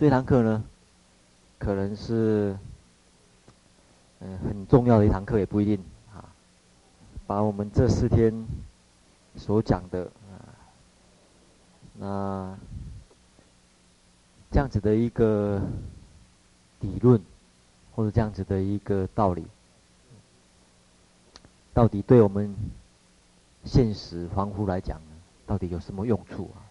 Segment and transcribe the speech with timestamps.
[0.00, 0.64] 这堂课呢，
[1.58, 2.56] 可能是
[4.20, 5.78] 嗯很重要的一堂课，也不一定
[6.14, 6.24] 啊。
[7.26, 8.46] 把我们这四天
[9.36, 10.56] 所讲的啊，
[11.98, 12.58] 那
[14.50, 15.60] 这样子的一个
[16.80, 17.20] 理论，
[17.94, 19.44] 或者这样子的一个道理，
[21.74, 22.56] 到底对我们
[23.66, 24.98] 现实防护来讲，
[25.46, 26.64] 到底有什么用处啊？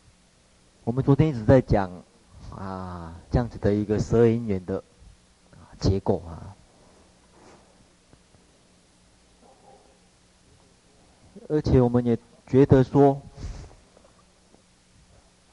[0.83, 1.91] 我们昨天一直在讲
[2.55, 4.83] 啊，这样子的一个十二因缘的
[5.79, 6.55] 结构啊，
[11.47, 12.17] 而且我们也
[12.47, 13.21] 觉得说，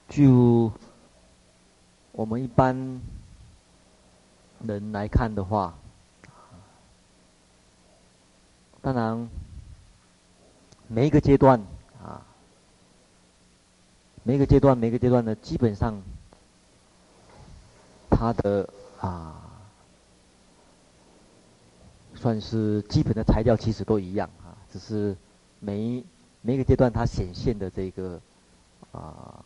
[0.09, 0.73] 就
[2.13, 3.01] 我们一般
[4.65, 5.75] 人来看的话，
[8.83, 9.29] 当然
[10.89, 11.61] 每一个阶段
[12.03, 12.23] 啊。
[14.29, 16.03] 每一个阶段，每一个阶段呢，基本上，
[18.19, 18.67] 它的
[18.99, 19.43] 啊，
[22.15, 25.15] 算是基本的材料其实都一样啊，只是
[25.61, 26.03] 每
[26.41, 28.19] 每一个阶段它显现的这个
[28.93, 29.45] 啊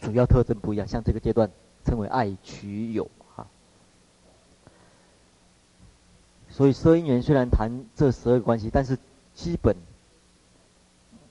[0.00, 0.88] 主要特征不一样。
[0.88, 1.50] 像这个阶段
[1.84, 3.46] 称为爱取有啊，
[6.48, 8.96] 所以收音员虽然谈这十二个关系，但是
[9.34, 9.76] 基本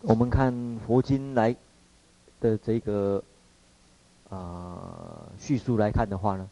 [0.01, 1.55] 我们看佛经来。
[2.41, 3.23] 的这个
[4.29, 6.47] 啊叙述来看的话呢，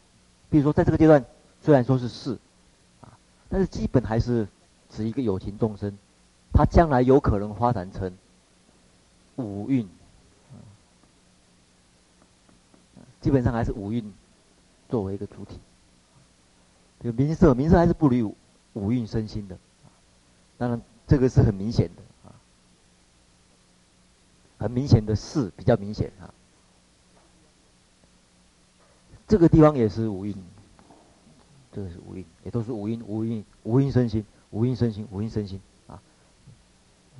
[0.54, 1.24] 比如说在这个阶段
[1.62, 2.38] 虽然说是四
[3.00, 4.46] 啊，但是基本还是
[4.88, 5.98] 指一个有情众生，
[6.52, 8.16] 他将来有可能发展成
[9.34, 9.88] 五蕴，
[13.20, 14.14] 基本上还是五蕴
[14.88, 15.58] 作为一个主体。
[17.00, 19.58] 这个名色，名色还是不离五蕴身心的，
[20.56, 22.30] 当然这个是很明显的啊。
[24.58, 26.30] 很明显的四比较明显啊，
[29.26, 30.34] 这个地方也是五蕴，
[31.72, 36.00] 这个是五蕴，也都是五蕴，五蕴，五蕴身心，五蕴身心，五蕴身心啊，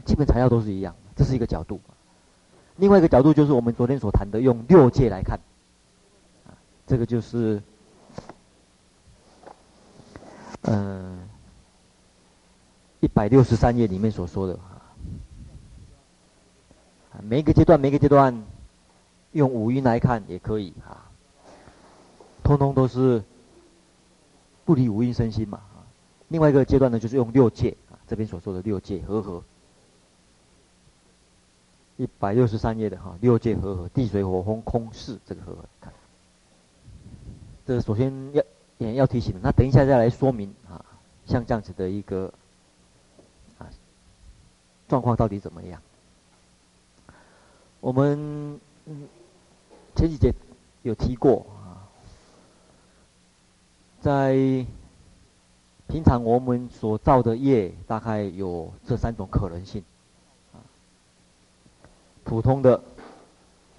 [0.04, 1.81] 基本材料都是一样，这是一个角度。
[2.76, 5.38] 另外一个角度就是我们昨天所谈的，用六界来看，
[6.47, 6.53] 啊，
[6.87, 7.62] 这个就是，
[10.62, 11.28] 嗯，
[13.00, 14.82] 一百六十三页里面所说的啊。
[17.22, 18.44] 每一个阶段，每一个阶段，
[19.32, 21.09] 用五音来看也可以啊，
[22.44, 23.25] 通通都是
[24.65, 25.60] 不离五蕴身心嘛。
[26.28, 29.43] 另外一个阶段呢，就是用六界啊，这边所说的六界和合，
[31.97, 35.93] 一百六十三页的哈，六界和合，地水火风空四这个和合看。
[37.66, 38.43] 这首先要
[38.78, 40.84] 也要提醒，那等一下再来说明啊，
[41.27, 42.33] 像这样子的一个
[43.59, 43.66] 啊
[44.88, 45.81] 状况到底怎么样？
[47.81, 49.09] 我们嗯
[49.94, 50.33] 前几节
[50.83, 51.47] 有提过，
[54.04, 54.34] 在
[55.88, 59.82] 平常我们所造的业，大概有这三种可能性
[60.53, 60.60] 啊。
[62.22, 62.82] 普通的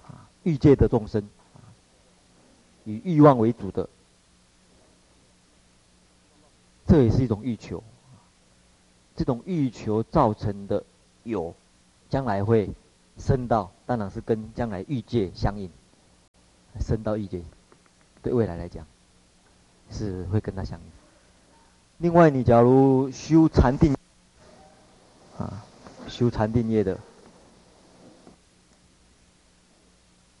[0.04, 1.22] 啊，欲界的众生，
[2.84, 3.88] 以欲望为主的，
[6.88, 7.80] 这也是一种欲求。
[9.14, 10.82] 这种欲求造成的
[11.22, 11.54] 有，
[12.10, 12.68] 将来会。
[13.16, 15.70] 升到当然是跟将来欲界相应，
[16.80, 17.42] 升到欲界，
[18.22, 18.84] 对未来来讲
[19.90, 20.84] 是会跟他相应。
[21.98, 23.94] 另外，你假如修禅定，
[25.38, 25.64] 啊，
[26.08, 26.98] 修禅定业的，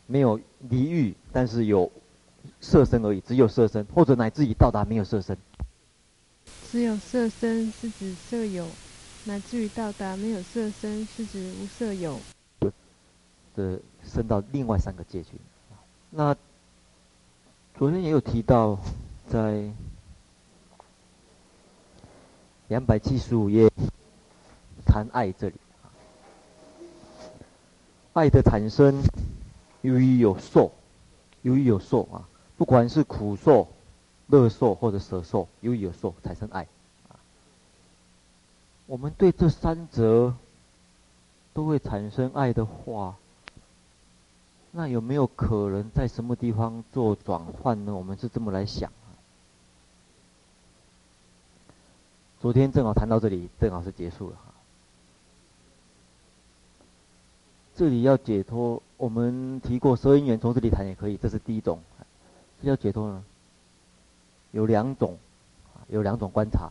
[0.06, 1.90] 没有离欲，但是有
[2.60, 5.36] 色身而已，只有色身，或者乃至于到达没有色身。
[6.70, 8.68] 只有色身是指色有，
[9.24, 12.20] 乃至于到达没有色身是指无色有。
[13.54, 15.30] 的升到另外三个界去，
[16.10, 16.36] 那
[17.78, 18.78] 昨天也有提到，
[19.28, 19.68] 在
[22.68, 23.68] 两百七十五页
[24.84, 25.54] 谈爱这里，
[28.12, 29.02] 爱的产生
[29.82, 30.70] 由于有受，
[31.42, 33.68] 由于有受啊，不管是苦受、
[34.28, 36.66] 乐受或者舍受，由于有受产生爱。
[38.86, 40.34] 我们对这三者
[41.52, 43.16] 都会产生爱的话。
[44.70, 47.94] 那有没有可能在什么地方做转换呢？
[47.94, 48.92] 我们是这么来想。
[52.46, 54.36] 昨天正好谈到这里，正好是结束了。
[57.74, 61.80] 这里要解脱，我们提过十二因缘，从这里谈也可以，这是第一种。
[62.62, 63.24] 要解脱呢，
[64.52, 65.18] 有两种，
[65.88, 66.70] 有两种观察。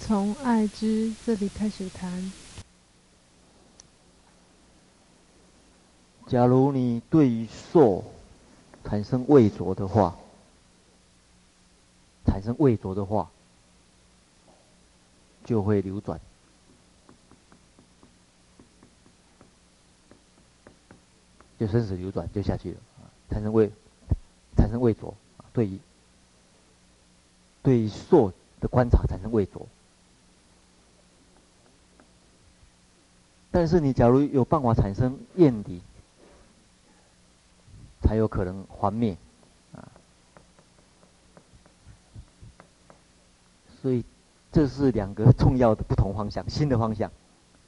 [0.00, 2.30] 从爱知这里开始谈。
[6.26, 8.04] 假如你对于受
[8.84, 10.14] 产生畏着的话，
[12.26, 13.30] 产生畏着的话，
[15.44, 16.20] 就会流转，
[21.58, 23.70] 就生死流转就下去了啊，产生畏，
[24.56, 25.14] 产生畏着，
[25.52, 25.78] 对于
[27.62, 29.66] 对于受的观察产生畏着。
[33.50, 35.82] 但是你假如有办法产生厌离，
[38.00, 39.16] 才有可能还灭，
[39.74, 39.86] 啊，
[43.82, 44.02] 所以
[44.52, 47.10] 这是两个重要的不同方向，新的方向，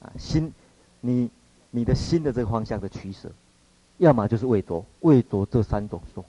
[0.00, 0.52] 啊，新，
[1.00, 1.30] 你
[1.70, 3.32] 你的新的这个方向的取舍，
[3.96, 6.24] 要么就是畏着，畏着这三种说，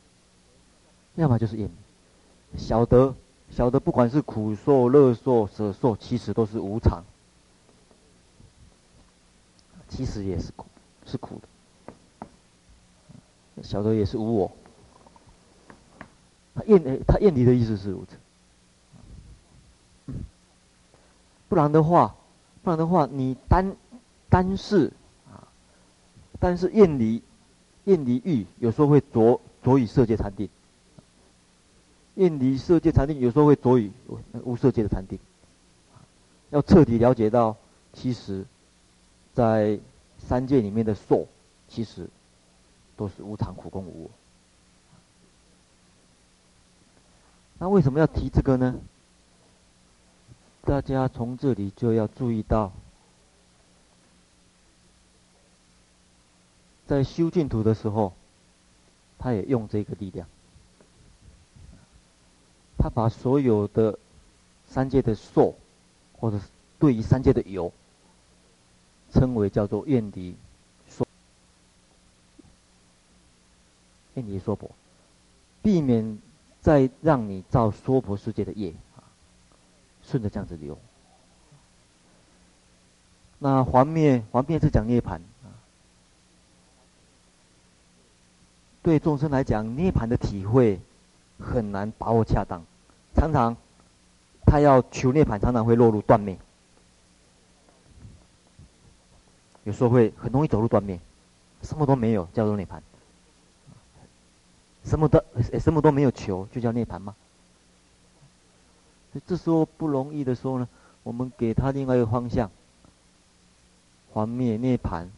[1.16, 3.14] 要么就是厌离，晓得
[3.52, 7.04] 晓得不管是苦受、乐受、舍受，其实都是无常。
[9.88, 10.66] 其实也是苦，
[11.06, 11.48] 是苦的。
[13.62, 14.52] 晓得也是无我。
[16.56, 18.18] 他厌他厌离的意思是如此。
[21.48, 22.16] 不然的话，
[22.64, 23.76] 不然的话，你单
[24.30, 24.92] 单是
[25.32, 25.48] 啊，
[26.40, 27.22] 单是厌离
[27.86, 30.50] 厌离欲，有时候会着着于色界禅定。
[32.16, 33.92] 厌离色界禅定，有时候会着于
[34.44, 35.20] 无色界的禅定。
[36.50, 37.56] 要彻底了解到，
[37.94, 38.46] 其实。
[39.36, 39.78] 在
[40.18, 41.28] 三界里面的受，
[41.68, 42.08] 其实
[42.96, 44.10] 都是无常、苦、空、无我。
[47.58, 48.80] 那为什么要提这个呢？
[50.66, 52.74] 大家从这里就要注意到，
[56.88, 58.14] 在修净土的时候，
[59.18, 60.28] 他也用这个力量，
[62.78, 63.98] 他把所有的
[64.68, 65.56] 三界的受，
[66.18, 66.46] 或者是
[66.80, 67.72] 对于三界的有。
[69.14, 70.36] 称为叫做厌离
[70.90, 71.08] 说，
[74.16, 74.70] 厌离说婆，
[75.62, 76.20] 避免
[76.60, 78.74] 再让你造娑婆世界的业，
[80.08, 80.78] 顺着这样子流。
[83.40, 85.52] 那还灭还灭是讲涅槃啊，
[88.82, 90.80] 对众生来讲，涅槃的体会
[91.40, 92.64] 很难把握恰当，
[93.14, 93.56] 常常
[94.46, 96.38] 他要求涅槃，常常会落入断灭。
[99.66, 101.00] 有时候会很容易走入断灭，
[101.62, 102.80] 什么都没有叫做涅槃，
[104.86, 105.24] 什么都
[105.60, 107.16] 什么都没有求就叫涅槃吗？
[109.26, 110.68] 这时候不容易的时候呢，
[111.04, 112.50] 我们给他另外一个方向，
[114.14, 115.10] 还灭涅盘，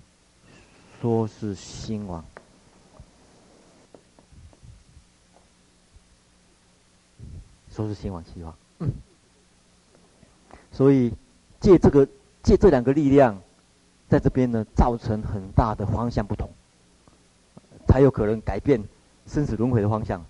[1.02, 2.24] 说是兴亡，
[7.72, 8.92] 说是兴亡希望，嗯，
[10.72, 11.14] 所以
[11.60, 12.08] 借这个
[12.44, 13.42] 借这两个力量。
[14.10, 16.50] 在这边呢，造成很大的方向不同，
[17.90, 18.82] 才有可能改变
[19.26, 20.26] 生死轮回的方向。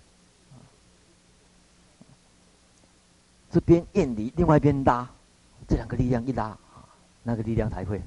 [3.50, 5.08] 这边厌离，另外一边拉，
[5.66, 6.56] 这两个力量一拉，
[7.22, 8.00] 那个力量才会。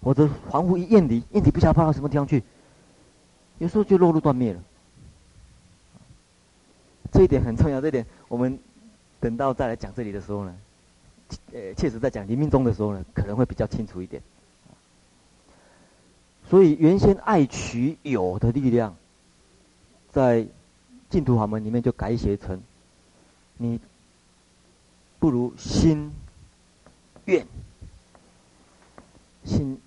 [0.00, 2.42] 我的凡夫一厌离，厌离不晓得跑到什么地方去，
[3.58, 4.62] 有时候就落入断灭了。
[7.10, 8.58] 这一点很重要，这一点我们
[9.20, 10.54] 等到再来讲这里的时候呢。
[11.52, 14.22] 呃，确实在讲临命中的时候呢，可能会比较清楚一点。
[16.48, 18.96] 所以原先爱取有的力量，
[20.10, 20.46] 在
[21.10, 22.62] 净土法门里面就改写成：
[23.58, 23.78] 你
[25.18, 26.10] 不如心
[27.26, 27.46] 愿，
[29.44, 29.78] 心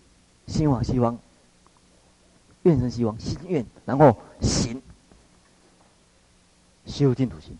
[0.46, 1.18] 心往西方，
[2.64, 4.82] 愿生西方，心愿，然后行
[6.86, 7.58] 修净土行，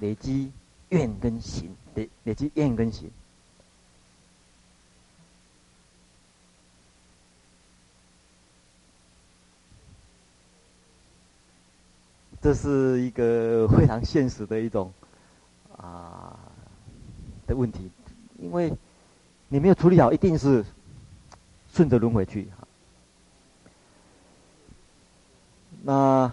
[0.00, 0.50] 累积
[0.88, 1.76] 愿跟行。
[1.94, 3.10] 累累积愿跟行，
[12.42, 14.92] 这是一个非常现实的一种
[15.76, 16.36] 啊
[17.46, 17.88] 的问题，
[18.38, 18.72] 因为
[19.48, 20.64] 你没有处理好，一定是
[21.72, 22.48] 顺着轮回去。
[25.84, 26.30] 那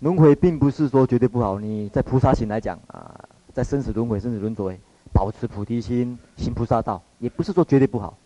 [0.00, 3.28] 轮回并不是说绝对不好，你在菩萨行来讲啊。
[3.52, 4.78] 在生死轮回、生死轮回，
[5.12, 8.16] 保持菩提心，行菩萨道，也不是说绝对不好。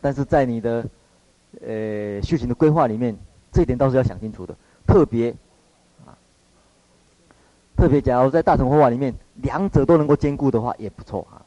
[0.00, 0.84] 但是在你的
[1.64, 3.16] 呃修行的规划里面，
[3.52, 4.56] 这一点倒是要想清楚的。
[4.96, 5.30] 特别
[6.06, 6.16] 啊，
[7.76, 11.44] 特别假如在大乘佛法里面，两者都能够兼顾的话，也不错啊。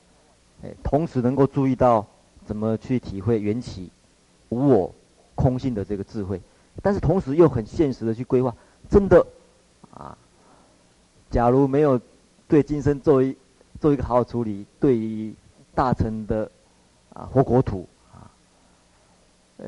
[0.62, 2.06] 哎同时能够注意到
[2.46, 3.89] 怎么去体会缘起、
[4.50, 4.94] 无我、
[5.34, 6.39] 空性的这个智慧，
[6.84, 8.56] 但是同时又很现实的去规划，
[8.88, 9.25] 真的
[9.96, 10.15] 啊。
[11.32, 12.00] 假如没有
[12.48, 13.36] 对今生做一
[13.82, 15.34] 做一个好好处理，对于
[15.74, 16.51] 大乘的
[17.13, 18.29] 啊活国土啊，
[19.58, 19.68] 呃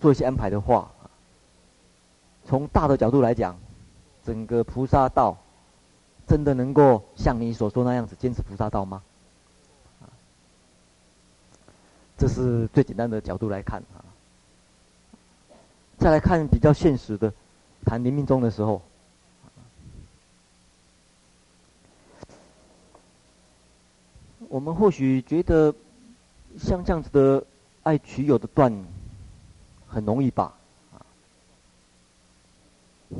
[0.00, 0.90] 做一些安排的话，
[2.46, 3.58] 从大的角度来讲，
[4.24, 5.36] 整个菩萨道
[6.26, 9.02] 真的能够像你所说那样子坚持菩萨道吗？
[12.16, 14.00] 这是最简单的角度来看啊。
[15.98, 17.32] 再来看比较现实的，
[17.84, 18.80] 谈临命终的时候，
[24.48, 25.74] 我们或许觉得
[26.58, 27.44] 像这样子的
[27.82, 28.72] 爱取有的断
[29.86, 30.55] 很容易吧，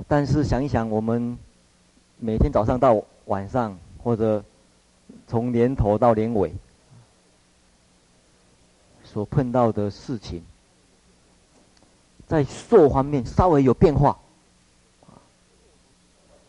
[0.09, 1.37] 但是想一想，我们
[2.19, 4.45] 每天早上到晚上，或者
[5.27, 6.53] 从年头到年尾。
[9.05, 10.43] 所碰到的事情，
[12.27, 14.19] 在受方面稍微有变化，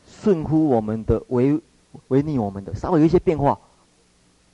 [0.05, 1.61] 顺乎我们的，违
[2.09, 3.57] 违逆我们的，稍微有一些变化，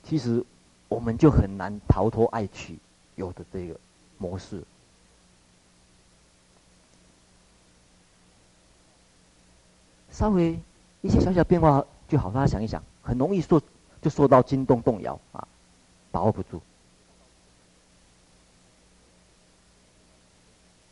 [0.04, 0.44] 其实
[0.86, 2.78] 我们就很难逃脱爱取
[3.16, 3.74] 有的这个
[4.18, 4.62] 模式。
[10.14, 10.56] 稍微
[11.02, 13.60] 一些小小变化就好，大家想一想，很容易受
[14.00, 15.48] 就受到惊动动摇啊，
[16.12, 16.62] 把握不住。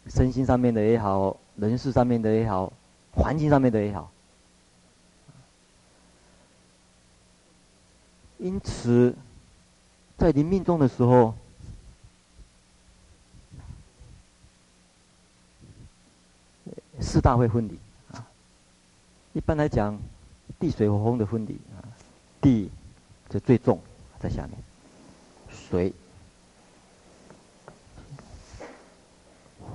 [0.08, 2.72] 身心上面的也好，人事上面的也好，
[3.12, 4.10] 环境上面的也好，
[8.38, 9.14] 因此，
[10.18, 11.32] 在临命中的时候，
[16.98, 17.91] 四大会分离啊。
[19.34, 19.98] 一般来讲，
[20.60, 21.80] 地水火风的分离啊，
[22.40, 22.70] 地
[23.28, 23.80] 就最重，
[24.20, 24.58] 在下面，
[25.50, 25.92] 水。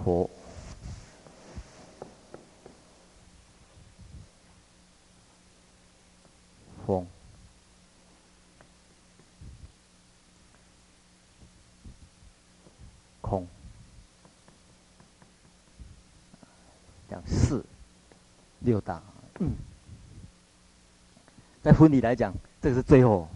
[0.05, 0.29] 火、
[6.85, 7.05] 风、
[13.19, 13.45] 空，
[17.09, 17.65] 讲四
[18.61, 19.01] 六大。
[19.39, 19.51] 嗯，
[21.61, 23.27] 在分离来讲，这个是最后，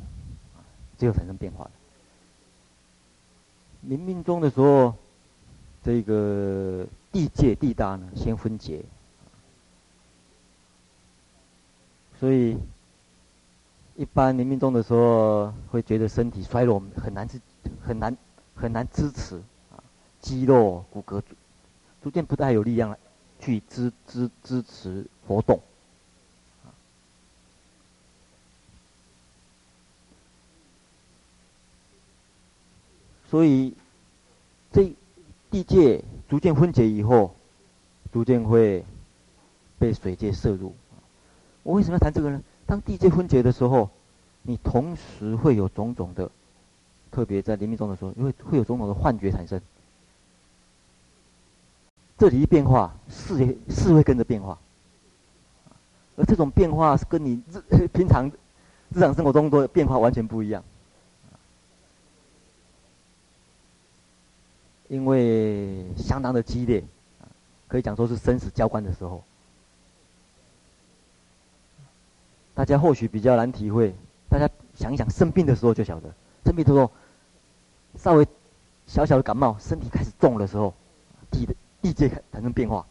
[0.98, 1.72] 最后产生变化的。
[3.82, 4.94] 临命终的时候。
[5.84, 8.86] 这个地界地大呢，先分解，
[12.20, 12.56] 所以
[13.96, 17.42] 一般临命终的时候，会觉得身体衰弱，很难支，
[17.84, 18.16] 很难
[18.54, 19.42] 很难支持
[19.72, 19.82] 啊，
[20.20, 21.20] 肌肉骨骼
[22.04, 23.00] 逐渐不太有力量了，
[23.40, 25.60] 去支支支持活动，
[33.32, 33.74] 所以
[34.72, 34.94] 这。
[35.52, 37.36] 地界逐渐分解以后，
[38.14, 38.86] 逐渐会
[39.78, 40.74] 被水界摄入。
[41.64, 42.42] 我为什么要谈这个呢？
[42.66, 43.90] 当地界分解的时候，
[44.44, 46.32] 你同时会有种种的，
[47.12, 49.60] 特别在临命终的时候，因为会有种种的幻觉产生。
[52.18, 54.58] 这里一变化，事也事会跟着变化。
[56.16, 58.32] 而这种变化是跟你日平常
[58.96, 60.64] 日常生活中的变化完全不一样。
[64.92, 66.84] 因为相当的激烈，
[67.70, 69.24] 可以讲说是生死交关的时候，
[72.54, 73.96] 大家或许比较难体会。
[74.30, 76.92] 大家想一想，生病的时候就晓得，生病的时候
[77.96, 78.28] 稍微
[78.86, 80.74] 小小的感冒，身体开始重的时候，
[81.32, 82.86] 地的地界产生变化，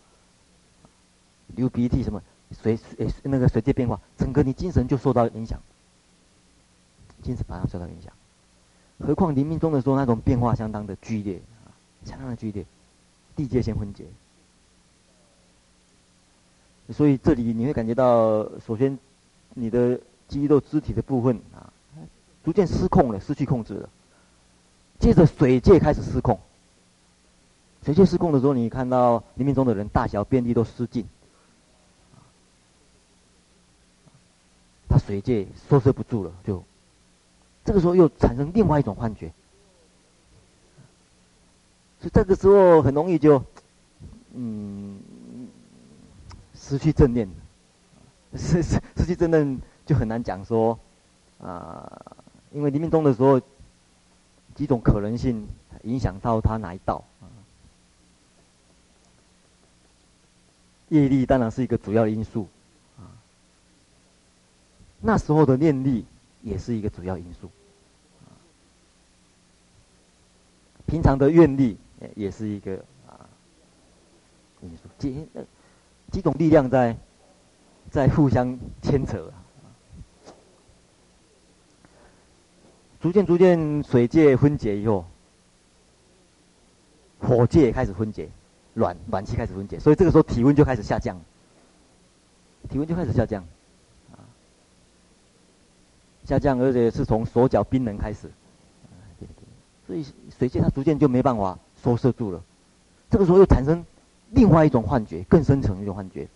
[1.48, 2.22] 流鼻涕什么
[2.62, 5.60] 水诶那个水界变化，整个你精神就受到影响，
[7.22, 8.10] 精神马上受到影响。
[9.00, 11.42] 何况临命中的时候，那种变化相当的剧烈。
[12.04, 12.64] 相当的剧烈，
[13.36, 14.04] 地界先分解，
[16.92, 18.98] 所以这里你会感觉到，首先
[19.54, 21.72] 你的肌肉肢体的部分啊，
[22.44, 23.88] 逐渐失控了，失去控制了。
[24.98, 26.38] 接着水界开始失控，
[27.84, 31.06] 水界失控的时候，你看到临命终的人大小便利都失禁，
[34.88, 36.62] 他水界收摄不住了，就
[37.64, 39.32] 这个时候又产生另外一种幻觉。
[42.00, 43.44] 所以这个时候很容易就，
[44.32, 44.98] 嗯，
[46.54, 47.28] 失去正念，
[48.34, 50.78] 失失失去正念就很难讲说，
[51.42, 52.00] 啊，
[52.52, 53.38] 因为临命终的时候，
[54.54, 55.46] 几种可能性
[55.82, 57.04] 影响到他哪一道，
[60.88, 62.48] 业力当然是一个主要因素，
[62.98, 63.12] 啊，
[65.02, 66.06] 那时候的念力
[66.42, 67.50] 也是一个主要因素，
[68.24, 68.32] 啊。
[70.86, 71.76] 平常的愿力。
[72.16, 72.76] 也是一个
[73.06, 73.28] 啊，
[74.62, 75.28] 因素几
[76.10, 76.96] 几种力量在
[77.90, 79.34] 在互相牵扯啊，
[83.00, 85.04] 逐渐逐渐水界分解以后，
[87.20, 88.28] 火界开始分解，
[88.74, 91.20] 暖暖气开始分解，所以这个时候体温就开始下降，
[92.68, 93.44] 体温就开始下降，
[96.24, 98.30] 下降，而且是从手脚冰冷开始，
[99.86, 100.04] 所以
[100.38, 102.42] 水界它逐渐就没办法收摄住了，
[103.10, 103.84] 这个时候又产生
[104.30, 106.28] 另外一种幻觉，更深层一种幻觉。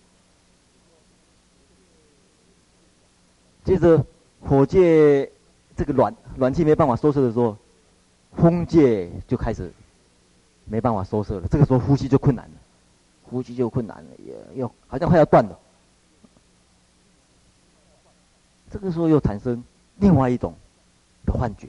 [3.64, 4.04] 接着
[4.42, 5.30] 火界
[5.76, 7.56] 这个暖暖气没办法收摄的时候，
[8.36, 9.72] 风界就开始
[10.64, 12.52] 没办法收摄了，这个时候呼吸就困难了，
[13.22, 15.58] 呼吸就困难了，也又好像快要断了。
[18.70, 19.62] 这个时候又产生
[19.98, 20.54] 另外一种
[21.24, 21.68] 的幻觉，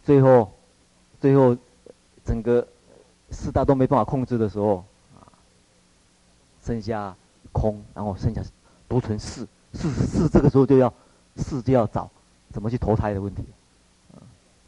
[0.00, 0.52] 最后，
[1.20, 1.56] 最后
[2.24, 2.66] 整个
[3.30, 4.84] 四大都没办法控制的时候，
[5.18, 5.28] 啊，
[6.64, 7.14] 剩下
[7.52, 8.42] 空，然后剩下
[8.88, 10.92] 独存四，四四这个时候就要
[11.36, 12.10] 四就要找
[12.50, 13.42] 怎么去投胎的问题，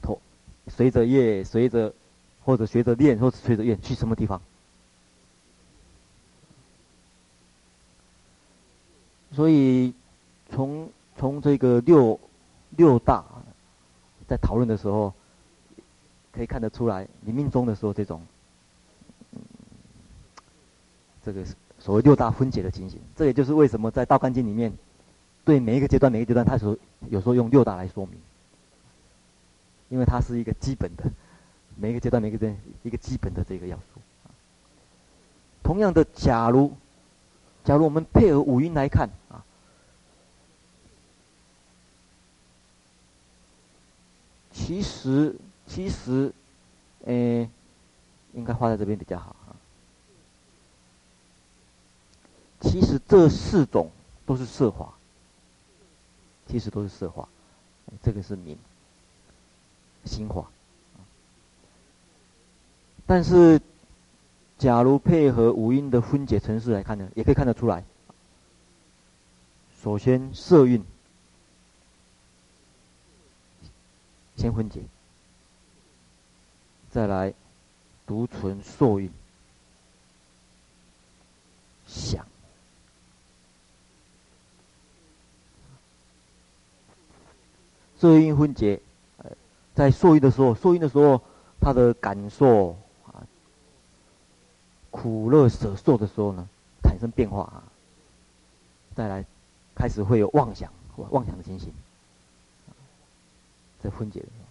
[0.02, 0.20] 投
[0.68, 1.92] 随着业，随着
[2.44, 4.40] 或者随着念，或者随着愿去什么地方。
[9.32, 9.92] 所以，
[10.50, 10.88] 从
[11.18, 12.20] 从这个六
[12.76, 13.24] 六大
[14.26, 15.12] 在讨论的时候，
[16.32, 18.20] 可以看得出来，你命中的时候这种，
[21.24, 21.44] 这个
[21.78, 24.72] 所谓六大分解的情形，这也就是为什么在《道干经》里面，
[25.44, 26.76] 对每一个阶段每一个阶段，它所
[27.10, 28.14] 有时候用六大来说明，
[29.88, 31.04] 因为它是一个基本的，
[31.76, 34.00] 每一个阶段每一个阶段一个基本的这个要素。
[35.62, 36.72] 同样的，假如。
[37.64, 39.42] 假如我们配合五音来看啊，
[44.54, 46.32] 其实其实，
[47.04, 47.50] 诶，
[48.32, 49.52] 应该画在这边比较好啊。
[52.62, 53.90] 其实这四种
[54.24, 54.94] 都是色化，
[56.48, 57.28] 其实都是色化，
[58.02, 58.56] 这个是明
[60.06, 60.46] 心法，
[63.04, 63.60] 但是。
[64.56, 67.84] 假如配合五音的分解程式来看呢，也可以看得出来。
[69.82, 70.82] 首先色蕴
[74.36, 74.82] 先分解，
[76.90, 77.32] 再来
[78.06, 79.10] 独存受蕴
[81.86, 82.26] 想。
[87.96, 88.80] 色蕴分解，
[89.74, 91.22] 在受蕴的时候，受蕴的时候，
[91.60, 93.26] 他的感受啊。
[94.90, 96.46] 苦乐舍受的时候呢，
[96.82, 97.64] 产生变化啊。
[98.94, 99.24] 再来，
[99.74, 101.72] 开始会有妄想，妄想的情形，
[103.84, 104.44] 在分解的时候，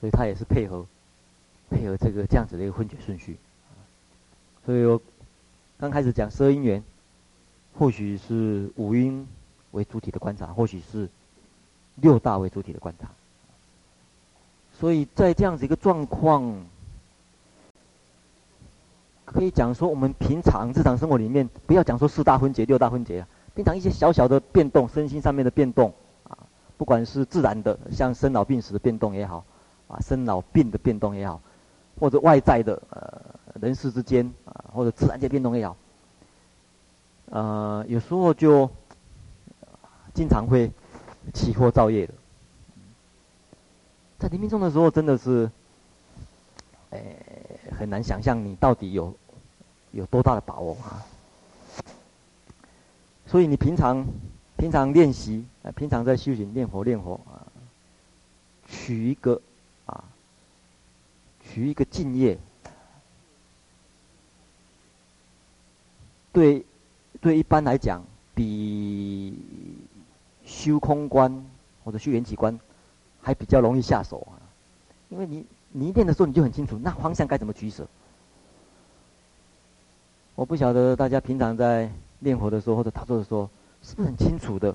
[0.00, 0.84] 所以它也是配合，
[1.70, 3.36] 配合这个这样子的一个分解顺序。
[4.64, 5.00] 所以我
[5.78, 6.82] 刚开始讲色因缘，
[7.78, 9.28] 或许是五音
[9.70, 11.08] 为主体的观察，或许是
[11.94, 13.08] 六大为主体的观察。
[14.80, 16.66] 所以在这样子一个状况，
[19.24, 26.36] 可以讲说，我们平常日常生活里面，不要讲说四大分解、六大分解啊，平常一些小小的变动，身心上面的变动啊，
[26.76, 29.42] 不管是自然的，像生老病死的变动也好，
[29.88, 31.40] 啊，生老病的变动也好，
[31.98, 35.74] 或者外在的呃人世之间啊，或者自然界变动也好，
[37.30, 38.68] 呃，有时候就
[40.12, 40.70] 经常会
[41.32, 42.12] 起惑造业的。
[44.18, 45.50] 在临命终的时候，真的是，
[46.90, 47.16] 诶，
[47.78, 49.14] 很难想象你到底有
[49.92, 51.04] 有多大的把握啊！
[53.26, 54.06] 所以你平常
[54.56, 57.44] 平常练习，啊，平常在修行念佛念佛啊，
[58.68, 59.40] 取一个
[59.84, 60.04] 啊，
[61.42, 62.38] 取一个敬业，
[66.32, 66.64] 对
[67.20, 68.02] 对，一般来讲，
[68.34, 69.38] 比
[70.44, 71.44] 修空观
[71.84, 72.58] 或者修缘起观。
[73.22, 74.38] 还比较容易下手啊，
[75.08, 77.84] 因为你你一练的时候你就很清楚那方向该怎么取舍。
[80.36, 83.48] 我不晓得大家平常在练佛的时候或者打坐的时候，
[83.82, 84.74] 是不是很清楚的，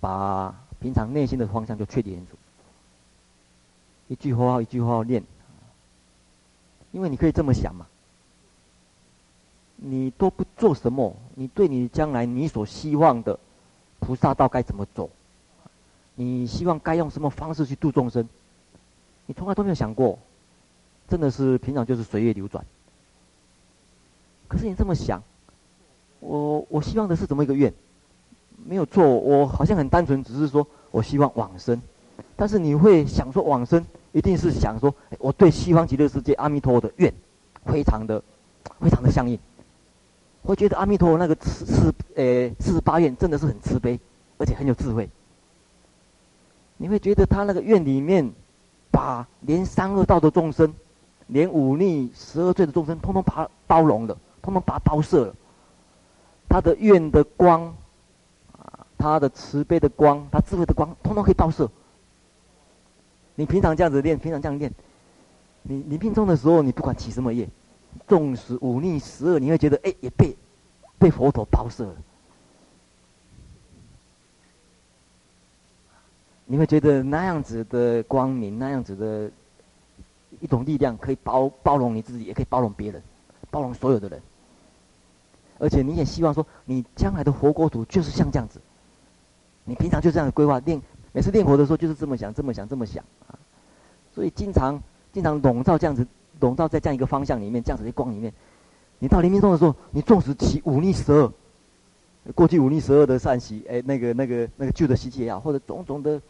[0.00, 2.36] 把平常内心的方向就确定清楚。
[4.08, 5.22] 一句话一句话念，
[6.90, 7.86] 因为你可以这么想嘛，
[9.76, 13.38] 你都不做什么，你对你将来你所希望的
[14.00, 15.08] 菩萨道该怎么走？
[16.14, 18.28] 你希望该用什么方式去度众生？
[19.24, 20.18] 你从来都没有想过，
[21.08, 22.62] 真的是平常就是随业流转。
[24.52, 25.22] 可是你这么想，
[26.20, 27.72] 我我希望的是怎么一个愿？
[28.66, 31.80] 没有错，我好像很单纯，只是说我希望往生。
[32.36, 37.10] 但是你会想说往生，一定是想说，我对西方极乐世界阿弥陀佛的愿，
[37.64, 38.22] 非常的
[38.78, 39.38] 非常的相应。
[40.42, 43.98] 我觉得阿弥陀佛那个四四诶四十八愿真的是很慈悲，
[44.36, 45.08] 而且很有智慧。
[46.76, 48.30] 你会觉得他那个愿里面
[48.90, 50.74] 把连三恶道的众生，
[51.28, 55.34] 连五逆十二罪的众生，通通把包容了，通通把它包摄了。
[56.48, 57.74] 他的愿的光，
[58.52, 61.70] 啊，他的慈悲的光，他智慧的光，通通可以包摄。
[63.34, 64.70] 你平常这样子练，平常这样练，
[65.62, 67.48] 你你命终的时候，你不管起什么业，
[68.06, 70.36] 纵使五逆十二，你会觉得哎，也被
[70.98, 71.96] 被佛陀包摄了。
[76.44, 79.30] 你会觉得那样子的光明，那样子的
[80.38, 83.02] 一种力量，可以包包容你自己，也可以包容别人，
[83.50, 84.20] 包容所有的人。
[85.62, 88.60] 而且你也希望说，你将来的活国土就是像这样子。
[89.64, 93.38] 你平常就这样规划练，每次练活的时候就是这么想，这么想，这么想啊。
[94.12, 96.04] 所以经常经常笼罩这样子，
[96.40, 98.32] 笼罩在这样一个方向里面，这样子的光里面。
[98.98, 101.32] 你到临命终的时候，你纵使起五逆十二，
[102.34, 106.20] 过去五逆十二的善习，哎，那个那个那个旧的习气也好，或者种种的。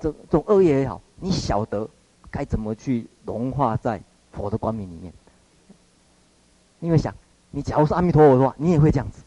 [0.00, 1.88] 这这种恶业也好，你晓得
[2.28, 5.12] 该怎么去融化在佛的光明里面。
[6.80, 7.14] 因为想，
[7.56, 9.22] 你假如是阿弥陀佛的话，你也会这样子。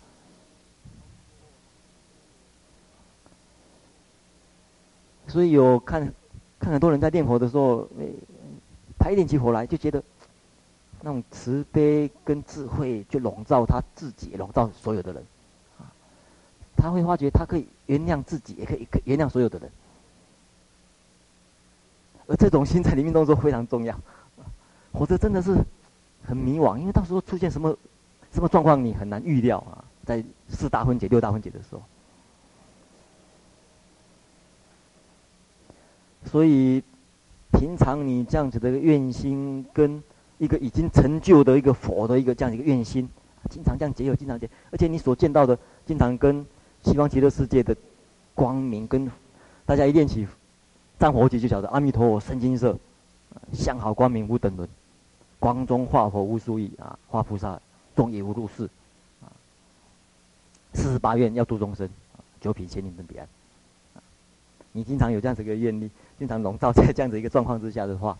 [5.27, 6.13] 所以有看，
[6.59, 7.89] 看很多人在念佛的时候，
[8.99, 10.03] 他一念起佛来，就觉得
[11.01, 15.25] 那种慈悲跟智慧就笼罩他自己，笼罩所有的人。
[16.77, 19.71] 他会发觉，他可以原谅自己，也可以可原谅所有的人。
[22.27, 23.99] 而这种心在里面动作非常重要，
[24.93, 25.57] 否则真的是
[26.23, 27.75] 很迷惘，因为到时候出现什么
[28.33, 29.83] 什么状况，你很难预料啊。
[30.05, 31.81] 在四大分解、六大分解的时候，
[36.25, 36.81] 所以
[37.51, 40.01] 平常你这样子的一个愿心，跟
[40.39, 43.07] 一个已经成就的一个佛的一个这样一个愿心，
[43.49, 46.43] 经常这样结合，经常结，而且你所见到的，经常跟
[46.81, 47.75] 西方极乐世界的
[48.33, 49.11] 光明，跟
[49.65, 50.27] 大家一练起。
[50.97, 52.77] 战火起就晓得，阿弥陀佛身金色，
[53.53, 54.67] 相好光明无等伦，
[55.39, 57.61] 光中化佛无数亿啊，化菩萨
[57.99, 58.69] 众也无入世，
[59.21, 59.27] 啊，
[60.73, 61.89] 四十八愿要度众生，
[62.39, 63.27] 九品千里登彼岸。
[64.71, 68.17] 你经常有这样子一个愿力，经常笼罩在这样子一个状况之下的话，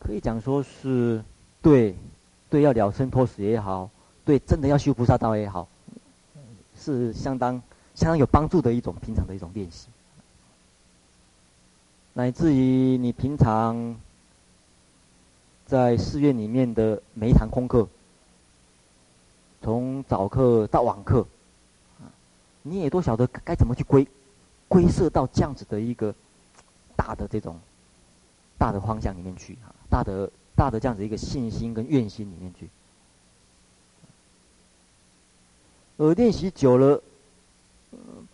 [0.00, 1.22] 可以讲说是
[1.60, 1.94] 对，
[2.50, 3.88] 对要了生脱死也好，
[4.24, 5.68] 对真的要修菩萨道也好，
[6.76, 7.62] 是相当。
[7.94, 9.86] 相当有帮助的一种平常的一种练习，
[12.14, 13.94] 乃至于你平常
[15.72, 17.88] 在寺院里面的每一堂功课，
[19.62, 21.26] 从早课到晚课，
[22.60, 24.06] 你也都晓得该怎么去归
[24.68, 26.14] 归摄到这样子的一个
[26.94, 27.58] 大的这种
[28.58, 32.68] 大的方向里面去啊，大的大的这样子一个信心跟愿心里面去，
[35.96, 37.02] 而练习久了。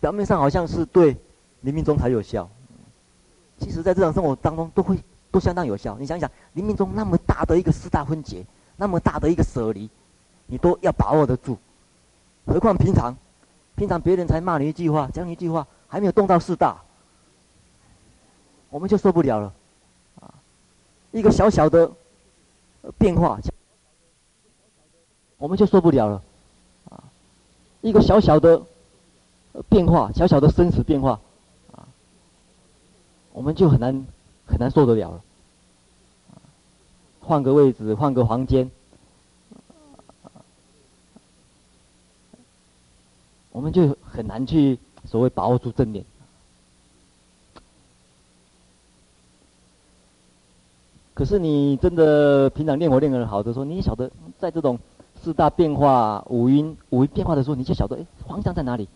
[0.01, 1.17] 表面上好像是对
[1.61, 2.51] 临命中才有效，
[3.61, 4.99] 其实在日常生活当中都会
[5.31, 5.97] 都相当有效。
[5.99, 8.45] 你想想，临命终那么大的一个四大分解，
[8.77, 9.89] 那么大的一个舍离，
[10.47, 11.59] 你都要把握得住。
[12.47, 13.17] 何况平常，
[13.77, 16.81] 平常别人才骂你一句话，讲你一句话，还没有动到四大，
[18.71, 19.53] 我们就受不了了。
[20.21, 20.35] 啊，
[21.13, 21.91] 一个小小的
[22.99, 23.39] 变化，
[25.37, 26.23] 我们就受不了了。
[26.91, 27.05] 啊，
[27.81, 28.63] 一个小小的。
[29.69, 31.19] 变化，小小的生死变化，
[31.73, 31.83] 啊，
[33.33, 34.07] 我们就很难
[34.49, 35.23] 很难受得了了。
[37.21, 38.71] 换个位置，换个房间，
[43.53, 46.05] 我们就很难去所谓把握住正念。
[51.13, 54.79] 可是你真的平常练佛练的好的时候，你也晓得在这种
[55.21, 58.89] 四大变化、五蕴五蕴变化的时候，你就晓得哎，方向在哪里？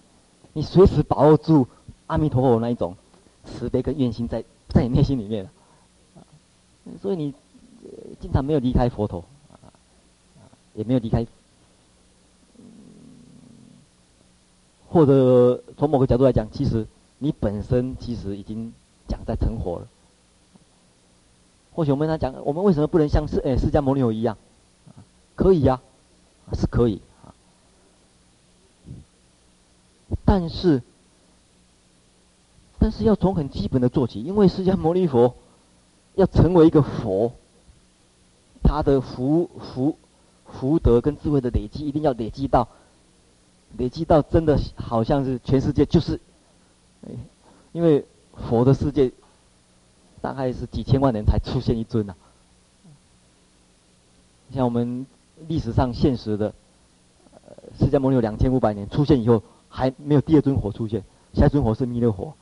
[0.55, 1.67] 你随时把握住
[2.07, 2.97] 阿弥陀佛那一种
[3.45, 5.49] 慈悲跟愿心在在你内心里面，
[7.01, 7.35] 所以你
[8.21, 9.25] 经常没有离开佛陀，
[10.75, 11.27] 也没有离开，
[14.89, 16.87] 或者从某个角度来讲，其实
[17.19, 18.73] 你本身其实已经
[19.09, 19.89] 讲在成佛了。
[21.75, 24.37] 或许我们他讲，我们为什么不能像释诶释迦牟尼佛一样？
[25.35, 25.81] 可以呀，
[26.53, 27.01] 是可以。
[30.27, 30.83] 但是，
[32.83, 35.37] 但是要从很基本的做起，因为释迦牟尼佛
[36.17, 37.33] 要成为一个佛，
[38.65, 39.97] 他的福福
[40.47, 42.67] 福德跟智慧的累积，一定要累积到
[43.79, 46.19] 累积到真的好像是全世界就是，
[47.71, 48.05] 因为
[48.49, 49.13] 佛的世界
[50.21, 52.19] 大概是几千万年才出现一尊呐、啊，
[54.53, 55.07] 像我们
[55.47, 56.53] 历史上现实的，
[57.79, 59.41] 释迦牟尼有两千五百年出现以后。
[59.75, 62.35] 还没有第二尊佛出现，下尊佛是弥勒佛。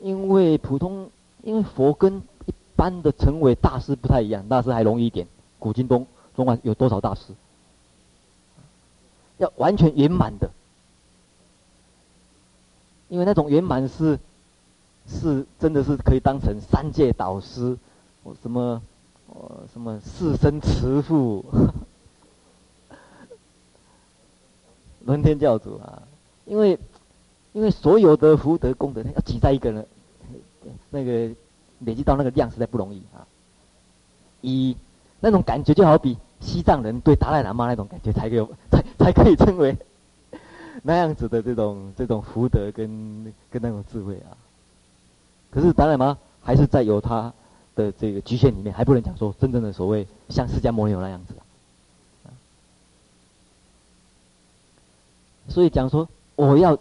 [0.00, 1.10] 因为普通，
[1.42, 5.26] 因为佛跟一般的成为大师不太一样，大师还容易一点。
[5.58, 7.34] 古今东中外有多少大师？
[9.36, 10.50] 要完全圆满的，
[13.08, 14.18] 因为那种圆满是，
[15.06, 17.76] 是真的是可以当成三界导师，
[18.42, 18.82] 什么，
[19.28, 21.44] 呃，什么四生慈父，
[25.04, 26.02] 轮天教主啊，
[26.46, 26.78] 因为。
[27.52, 29.84] 因为所有的福德功德，要挤在一个人，
[30.90, 31.34] 那个
[31.80, 33.26] 累积到那个量实在不容易啊。
[34.40, 34.76] 以
[35.18, 39.76] 那种感觉，就好比西藏人对达赖喇嘛那种感觉，才有才才可以称为
[40.84, 44.38] 那样子的这种这种福德跟跟那种智慧啊。
[45.50, 47.32] 可是达赖喇嘛还是在有他
[47.74, 51.34] 的这个局限里面，还不能讲说真正的所谓像释迦牟尼那样子
[52.28, 52.30] 啊。
[55.48, 56.78] 所以讲说我要。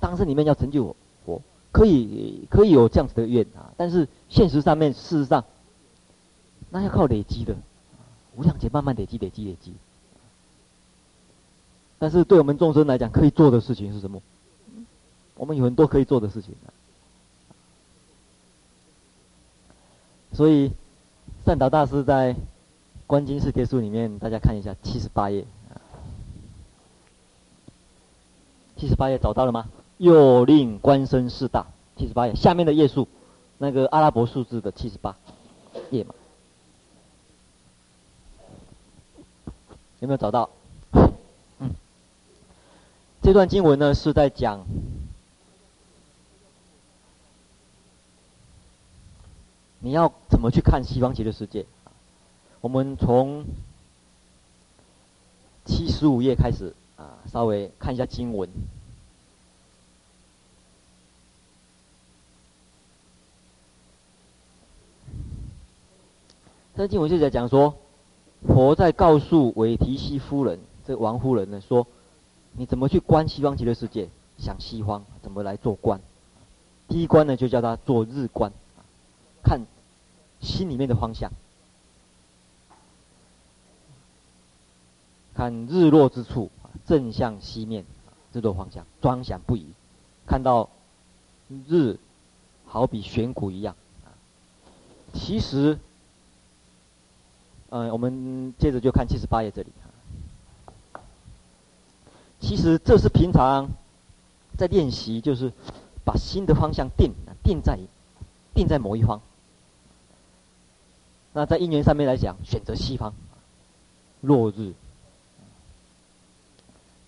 [0.00, 5.44] 当时里面要成就我，我可以可以有这样子的愿啊，但是现实上面，事实上，
[6.70, 7.56] 那要靠累积的，
[8.36, 9.72] 无量劫慢慢累积累积累积。
[11.98, 14.22] 但是对我们众生来讲，可以做的事情是什么？
[15.34, 16.54] 我们有很多可以做的事情。
[20.32, 20.70] 所以，
[21.46, 22.34] 善导大师在
[23.06, 25.80] 《观经世帖书》里面，大家看一下七十八页啊，
[28.76, 29.66] 七十八页找到了吗？
[29.98, 33.08] 又令官身四大，七十八页下面的页数，
[33.58, 35.16] 那个阿拉伯数字的七十八
[35.90, 36.14] 页嘛，
[40.00, 40.50] 有没有找到？
[41.58, 41.70] 嗯，
[43.22, 44.66] 这段经文呢是在讲，
[49.80, 51.64] 你要怎么去看西方极乐世界？
[52.60, 53.46] 我们从
[55.64, 58.50] 七十五页开始啊，稍微看一下经文。
[66.76, 67.74] 这经文就在讲说，
[68.46, 71.86] 佛在告诉韦提希夫人，这王夫人呢说，
[72.52, 74.10] 你怎么去观西方极乐世界？
[74.36, 75.98] 想西方怎么来做观？
[76.86, 78.52] 第一观呢，就叫他做日观，
[79.42, 79.62] 看
[80.42, 81.32] 心里面的方向，
[85.34, 86.50] 看日落之处，
[86.86, 87.86] 正向西面，
[88.34, 89.64] 这种方向，专想不已，
[90.26, 90.68] 看到
[91.66, 91.96] 日
[92.66, 93.74] 好比悬鼓一样，
[95.14, 95.78] 其实。
[97.70, 99.68] 嗯，我们接着就看七十八页这里。
[102.38, 103.68] 其实这是平常
[104.56, 105.52] 在练习，就是
[106.04, 107.78] 把心的方向定定在
[108.54, 109.20] 定在某一方。
[111.32, 113.12] 那在因缘上面来讲，选择西方，
[114.20, 114.74] 落日。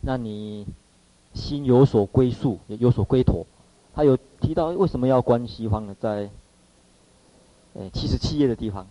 [0.00, 0.66] 那你
[1.34, 3.46] 心有所归宿，有所归托。
[3.94, 5.96] 他有提到为什么要观西方呢？
[6.00, 6.30] 在
[7.74, 8.86] 呃七十七页的地方。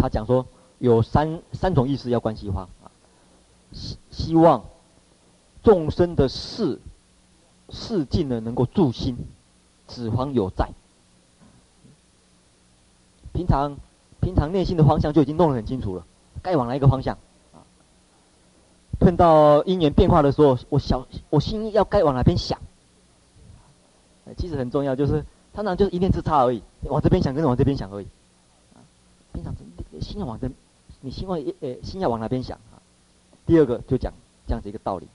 [0.00, 0.46] 他讲说
[0.78, 2.90] 有三三种意思要关系化啊，
[3.72, 4.64] 希希望
[5.62, 6.78] 众生的事
[7.68, 9.16] 事境呢能够助心，
[9.86, 10.70] 此方有在。
[13.32, 13.76] 平常
[14.20, 16.04] 平常内心的方向就已经弄得很清楚了，
[16.42, 17.16] 该往哪一个方向？
[18.98, 22.58] 碰到因缘变化的时候，我小我心要该往哪边想？
[24.36, 28.06] 其实很重要，就是常常就是一念之差而已，往这边想跟着往这边想而已。
[29.32, 29.54] 平常
[30.00, 30.50] 心要往这，
[31.00, 32.82] 你心往呃心要往哪边想啊？
[33.46, 34.12] 第二个就讲
[34.46, 35.06] 这样子一个道理。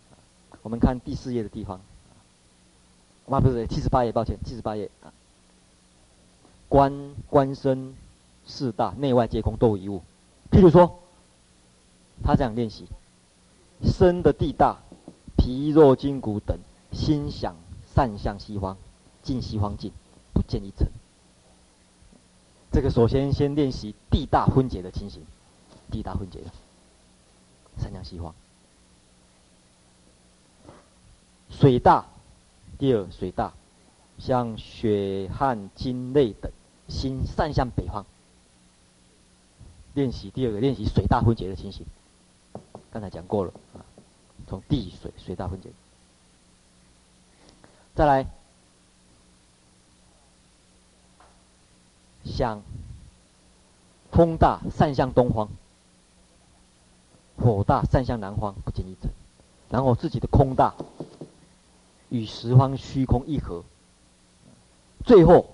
[0.61, 1.79] 我们看第四页的地方，
[3.29, 5.13] 啊不是七十八页，抱歉，七十八页啊。
[6.67, 7.95] 官官身
[8.45, 10.01] 四大，内外皆空，都无一物。
[10.51, 10.99] 譬如说，
[12.23, 12.87] 他这样练习，
[13.83, 14.77] 身的地大，
[15.37, 16.57] 皮肉筋骨等，
[16.91, 17.55] 心想
[17.93, 18.75] 善向西方，
[19.21, 19.91] 尽西方尽，
[20.33, 20.87] 不见一尘。
[22.75, 25.25] 这个首先先练习地大分解的情形，
[25.89, 26.51] 地大分解的，
[27.77, 28.35] 三向西方。
[31.49, 32.05] 水大，
[32.77, 33.53] 第二水大，
[34.19, 36.51] 像血汗金泪等，
[36.89, 38.05] 心散向北方。
[39.93, 41.85] 练习第二个练习水大分解的情形，
[42.91, 43.79] 刚才讲过了啊，
[44.49, 45.69] 从地水水大分解，
[47.95, 48.27] 再来。
[52.25, 52.61] 想
[54.11, 55.47] 风大散向东方，
[57.37, 59.09] 火大散向南方，不见一尘。
[59.69, 60.73] 然后自己的空大
[62.09, 63.63] 与十方虚空一合。
[65.03, 65.47] 最后，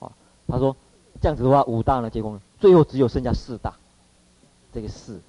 [0.00, 0.12] 啊，
[0.46, 0.76] 他说
[1.20, 3.74] 这样子的话，五大呢结空，最后只有剩下四大，
[4.72, 5.20] 这个四，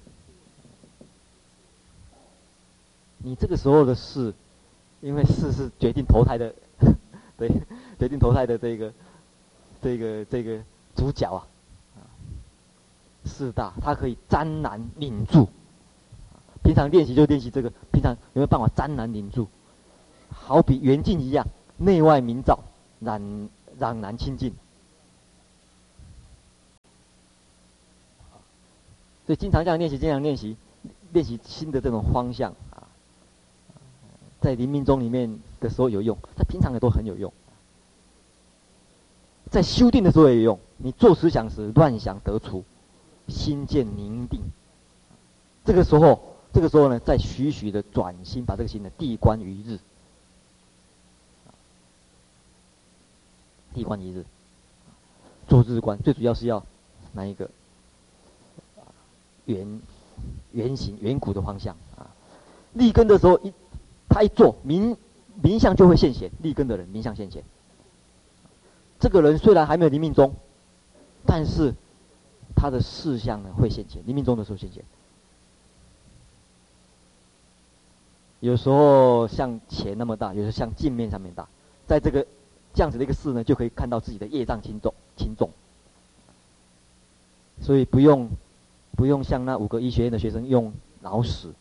[3.18, 4.32] 你这个时候的四，
[5.00, 6.54] 因为四是决定投胎的，
[7.36, 7.50] 对，
[7.98, 8.92] 决定投胎的这个，
[9.82, 10.58] 这个这个
[10.94, 11.46] 主角啊，
[13.24, 15.48] 四大，它可以沾南领住，
[16.62, 19.48] 平常练习就练习这个，平常有没有办法沾南领住？
[20.30, 22.60] 好比圆镜一样，内外明照，
[23.00, 24.54] 染染南清净。
[29.26, 30.56] 所以经常这样练习，经常练习，
[31.12, 32.82] 练习新的这种方向啊，
[34.40, 37.32] 在临命终里面的时候有用，在平常也都很有用，
[39.50, 40.58] 在修定的时候也用。
[40.78, 42.64] 你做思想时，乱想得除，
[43.28, 44.40] 心见宁定。
[45.64, 46.20] 这个时候，
[46.52, 49.78] 这个时候呢，再徐徐的转心，把这个心呢谛观于日，
[53.74, 54.24] 谛观于日，
[55.48, 56.64] 做日观，最主要是要
[57.12, 57.50] 哪一个？
[59.46, 59.80] 圆
[60.52, 62.06] 圆形圆鼓的方向啊，
[62.74, 63.52] 立根的时候一，
[64.08, 64.96] 他一做明
[65.42, 67.42] 明相就会现前，立根的人明相现前。
[69.00, 70.32] 这个人虽然还没有临命终，
[71.26, 71.74] 但是
[72.54, 74.84] 他的事项呢会现前，临命终的时候现前。
[78.38, 81.48] 有时候像钱那么大，有时候像镜面上面大，
[81.88, 82.24] 在这个
[82.74, 85.50] 这样子的一个事呢，就可以看到自己的业障轻重轻重，
[87.60, 88.30] 所以不用。
[88.96, 91.54] 不用像那五个医学院的学生用脑死，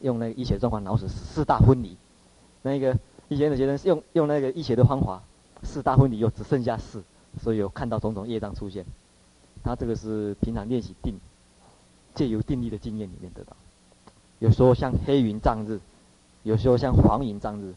[0.00, 1.96] 用那个医学状况脑死四大分离，
[2.62, 2.96] 那个
[3.28, 5.20] 医学院的学生用用那个医学的方法，
[5.62, 7.02] 四大分离又只剩下四，
[7.42, 8.84] 所以有看到种种业障出现。
[9.62, 11.14] 他这个是平常练习定，
[12.14, 13.56] 借由定力的经验里面得到。
[14.38, 15.80] 有时候像黑云障日，
[16.42, 17.74] 有时候像黄云障日。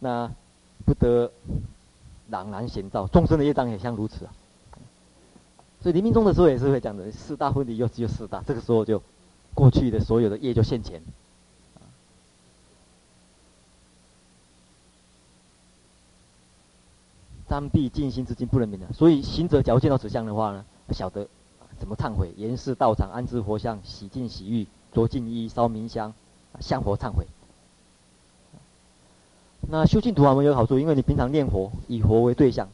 [0.00, 0.30] 那。
[0.84, 1.32] 不得
[2.30, 4.30] 朗然显照，众生的业障也像如此啊。
[5.82, 9.02] 所以临命中的时候也是会讲的，四大分离又只有四大，这个时候就
[9.56, 11.02] 过去的所有的业就现前。
[17.48, 21.26] 瞻必净心之境不能明了，所以行者假如见到此相的话呢，不晓得
[21.78, 26.12] 怎么忏悔，严饰道场，安置佛像，洗净洗浴，着净衣，烧明香，
[26.60, 27.24] 向佛忏悔。
[29.68, 32.68] 那修净土法门有好处，因为你平常念佛，以佛为对象，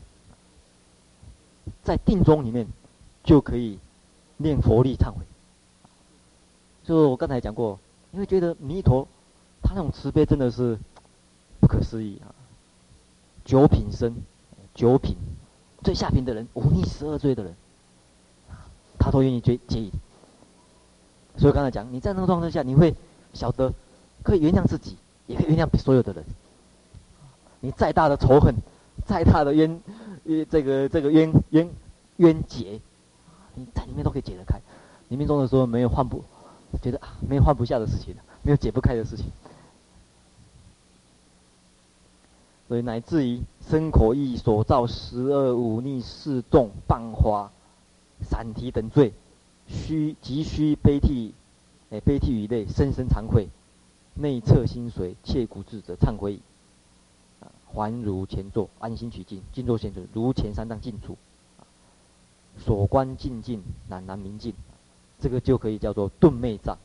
[1.85, 2.67] 在定中里面
[3.23, 3.79] 就可以
[4.39, 5.25] 念佛力忏悔。
[6.93, 7.79] 就我刚才讲过，
[8.11, 9.09] 你会觉得弥陀
[9.63, 10.79] 他那种慈悲真的是
[11.59, 12.29] 不可思议啊！
[13.47, 14.15] 九品生，
[14.75, 15.17] 九品
[15.83, 17.55] 最下品的人，忤逆十二罪的人，
[18.99, 19.91] 他都愿意接接引。
[21.39, 22.95] 所以刚才讲，你在那个状态下，你会
[23.33, 23.73] 晓得
[24.23, 26.23] 可以原谅自己，也可以原谅所有的人。
[27.61, 28.55] 你再大的仇恨，
[29.07, 29.81] 再大的冤，
[30.51, 31.71] 这个这个冤冤
[32.19, 32.79] 冤结，
[33.55, 34.61] 你在里面都可以解得开。
[35.09, 36.23] 临命中的时候没有换不，
[36.79, 39.27] 觉得啊没有放不下的事情，没有解不开的事情。
[42.69, 47.51] 所以乃至于身口意所造十恶忤逆四动谤华
[48.23, 49.13] 散提等罪，
[49.67, 51.35] 须急须悲涕，
[51.91, 53.49] 哎悲涕以泪，深深惭愧，
[54.15, 56.43] 内侧心随，切骨自责忏悔矣。
[57.75, 61.17] 还如前座，安心取静，静坐现前，如前三藏静处，
[62.59, 64.55] 所观静静，懒然明净，
[65.23, 66.77] 这个就可以叫做顿昧障。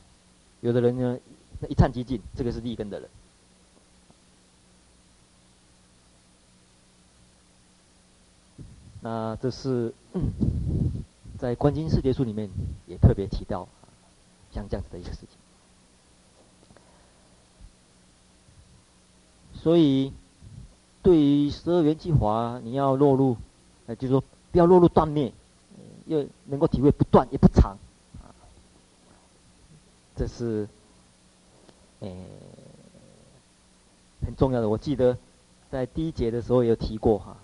[0.60, 1.18] 有的人呢，
[1.60, 3.10] 那一忏即尽，这个是立根的人。
[9.00, 9.92] 那这是、
[11.38, 12.48] 在《观经世牒书》里面
[12.86, 13.68] 也特别提到，
[14.52, 15.28] 像这样子的一个事情。
[19.60, 20.12] 所以。
[21.00, 23.36] 对于十二缘起法，你要落入，
[23.86, 25.32] 呃，就是说不要落入断灭，
[26.06, 27.78] 又能够体会不断也不长，
[30.18, 30.68] 这是，
[32.00, 32.10] 呃，
[34.26, 34.68] 很重要的。
[34.68, 35.16] 我记得
[35.70, 37.36] 在第一节的时候有提过哈，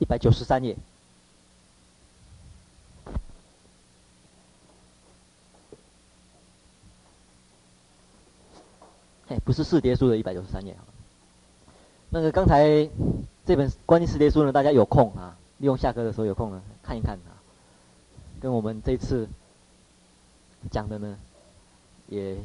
[0.00, 0.76] 一百九十三页。
[9.28, 10.74] 哎，不是四叠书的一百九十三页。
[12.10, 12.90] 那个刚才
[13.46, 17.37] 这本观经四叠书呢，大家有空啊，利用下课的时候有空呢看一看啊，
[18.40, 19.28] 跟我们这次
[20.70, 21.18] 讲的呢
[22.08, 22.36] 也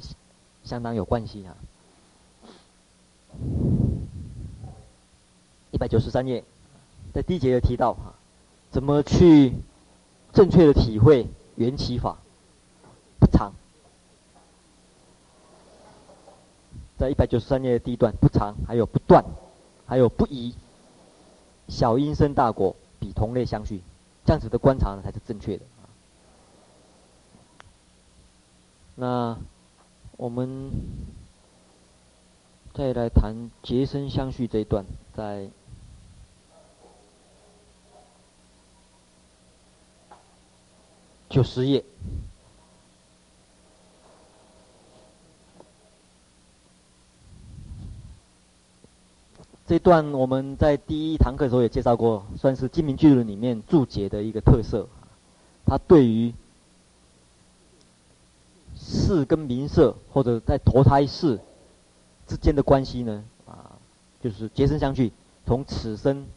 [0.64, 1.56] 相当有关系啊。
[5.72, 6.44] 一百九十三页，
[7.14, 8.14] 在第一节有提到哈，
[8.72, 9.54] 怎么去
[10.32, 12.18] 正确的体会缘起法，
[13.20, 13.54] 不长。
[16.98, 19.26] 在一百九十三页的第一段，不长，还有不断，
[19.86, 20.54] 还有不移，
[21.68, 23.82] 小因生大果，比同类相续，
[24.26, 25.64] 这样子的观察呢才是正确的。
[28.96, 29.38] 那
[30.18, 30.72] 我们
[32.74, 34.86] 再来谈结生相续这一段，
[35.16, 35.50] 在
[41.30, 41.84] 九十页。
[49.66, 54.88] 这段我们在第一堂课的时候也介绍过，算是《金明巨论》里面注解的一个特色。
[55.66, 56.34] 它对于
[58.84, 61.40] 世跟名色，或者在投胎世
[62.28, 63.72] 之间的关系呢，啊，
[64.22, 65.12] 就是结生相续，
[65.46, 66.28] 从此生、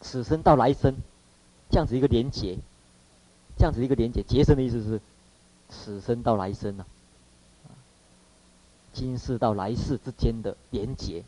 [0.00, 0.94] 此生到来生，
[1.70, 2.58] 这样子一个连结，
[3.56, 5.00] 这样子一个连结，结生的意思是
[5.68, 6.84] 此生到来生啊，
[8.92, 11.24] 今世到来世之间的连结。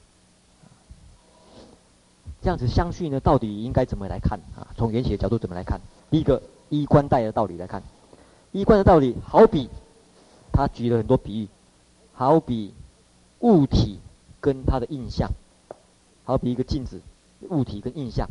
[2.43, 4.69] 这样子相续呢，到底应该怎么来看啊？
[4.77, 5.81] 从缘起的角度怎么来看？
[6.11, 7.83] 第一个衣冠带的道理来看，
[8.53, 9.71] 衣冠的道理，好比
[10.55, 11.49] 他举了很多比喻，
[12.13, 12.73] 好比
[13.41, 13.99] 物体
[14.41, 15.29] 跟它的印象，
[16.25, 17.01] 好比一个镜子，
[17.51, 18.31] 物体跟印象，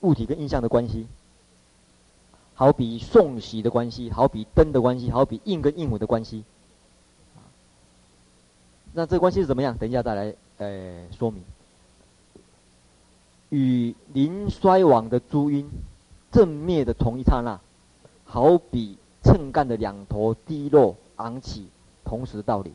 [0.00, 1.08] 物体跟印象的关系，
[2.54, 6.44] 好比送喜的关系，好比灯的关系，好比应跟应闻的关系。
[8.92, 9.76] 那这个关系是怎么样？
[9.76, 11.42] 等一下再来呃说明。
[13.48, 15.68] 与临衰亡的朱茵
[16.30, 17.60] 正灭的同一刹那，
[18.24, 21.68] 好比秤杆的两头低落昂起，
[22.04, 22.72] 同时的道理。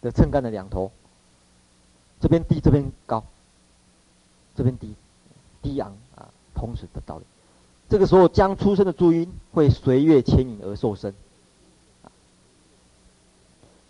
[0.00, 0.90] 的秤杆的两头，
[2.20, 3.24] 这边低，这边高，
[4.56, 4.94] 这边低，
[5.62, 7.24] 低昂啊，同时的道理。
[7.88, 11.12] 这个时候，将出生的诸因会随月牵引而受生，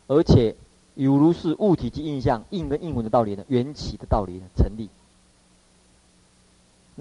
[0.07, 0.57] 而且。
[0.95, 4.91] 有如是物体及印象印跟印文的道理呢，缘起的道理呢成立。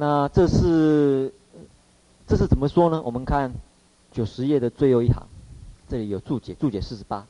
[0.02, 1.32] 那这是
[2.26, 3.04] 这是怎么说呢？
[3.04, 3.54] 我们看
[4.12, 5.28] 九十页的最后一行，
[5.88, 7.28] 这里有注解，注解四十八。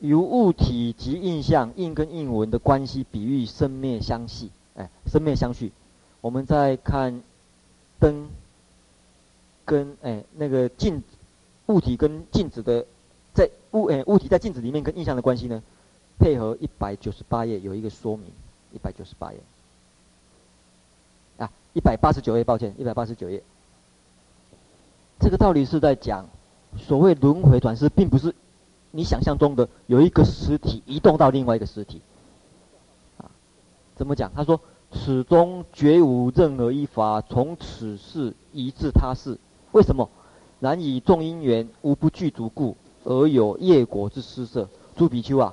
[0.00, 4.50] 由物体及印象印跟印文的关系，比喻生灭相系。
[4.74, 5.70] 哎，生灭相续。
[6.20, 7.22] 我们再看
[8.00, 8.28] 灯
[9.64, 11.00] 跟哎那个镜
[11.66, 12.84] 物体跟镜子的。
[13.32, 15.62] 在物哎物体在镜子里面跟印象的关系呢，
[16.18, 18.26] 配合一百九十八页有一个说明，
[18.74, 19.38] 一百九十八页
[21.38, 23.42] 啊，一百八十九页，抱歉，一百八十九页。
[25.20, 26.26] 这个道理是在讲，
[26.76, 28.34] 所谓轮回转世，并不是
[28.90, 32.02] 你想象中的有一个实体移动到另外一个实体。
[33.18, 33.30] 啊，
[33.94, 34.32] 怎么讲？
[34.34, 34.60] 他说，
[34.92, 39.38] 始终绝无任何一法从此世移至他世，
[39.72, 40.10] 为什么？
[40.60, 42.76] 然以众因缘无不具足故。
[43.06, 44.66] 而有业果之施设，
[44.96, 45.52] 诸比丘啊，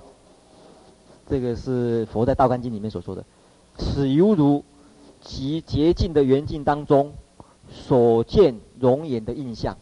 [1.31, 3.23] 这个是佛在《道干经》里面所说的。
[3.77, 4.65] 此犹如
[5.21, 7.13] 极洁净的圆镜当中
[7.71, 9.77] 所见容颜的印象，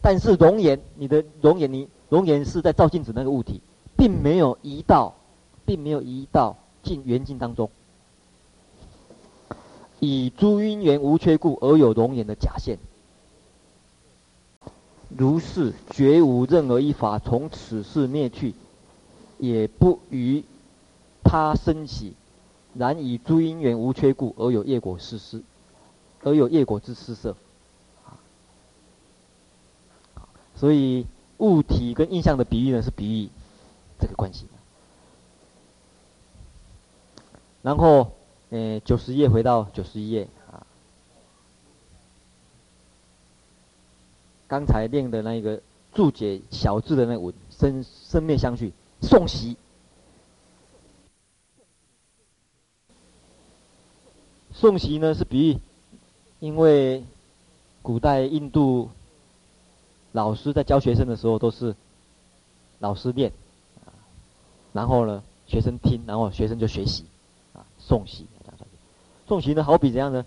[0.00, 3.60] 但是容颜，你的容颜，你容颜是在照镜子那个物体，
[3.98, 5.14] 并没有移到，
[5.66, 7.68] 并没有移到镜圆镜当中，
[10.00, 12.78] 以诸因缘无缺故而有容颜的假现。
[15.14, 18.54] 如是，绝无任何一法从此世灭去，
[19.36, 20.42] 也不于
[21.28, 22.14] 他生起。
[22.74, 25.42] 然以诸因缘无缺故，而有业果施施，
[26.22, 27.34] 而有业果之施设。
[30.54, 31.06] 所以
[31.38, 33.30] 物体跟印象的比喻呢，是比喻
[33.98, 34.46] 这个关系。
[37.62, 38.12] 然后，
[38.50, 40.64] 呃，九十页回到九十一页啊。
[44.46, 45.60] 刚才念的那个
[45.94, 49.56] 注解小字的那个文，生生灭相续，送喜。
[54.60, 55.58] 送喜呢是比喻，
[56.40, 57.04] 因为
[57.80, 58.90] 古代印度
[60.10, 61.76] 老师在教学生的时候都是
[62.80, 63.32] 老师念，
[64.72, 67.04] 然后呢学生听，然后学生就学习，
[67.52, 68.26] 啊送喜，
[69.28, 70.26] 送喜呢好比怎样呢？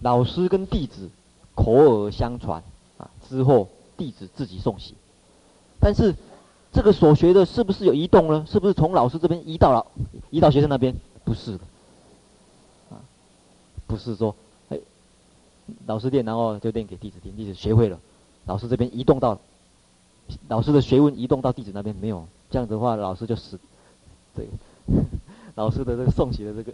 [0.00, 1.10] 老师跟弟子
[1.56, 2.62] 口耳相传。
[2.98, 3.66] 啊之后，
[3.96, 4.94] 弟子自己送喜，
[5.80, 6.14] 但是
[6.72, 8.46] 这个所学的是不是有移动呢？
[8.48, 9.84] 是不是从老师这边移到了，
[10.30, 10.94] 移到学生那边？
[11.24, 11.60] 不是的，
[13.92, 14.34] 不是说，
[14.70, 14.78] 哎，
[15.84, 18.00] 老师念，然后就念给弟子听，弟子学会了，
[18.46, 19.38] 老师这边移动到，
[20.48, 23.60] 老师的学问移动到弟子那边没有，这样子的话，老师就死，
[24.34, 24.48] 对，
[25.56, 26.72] 老师的这个送喜的这个，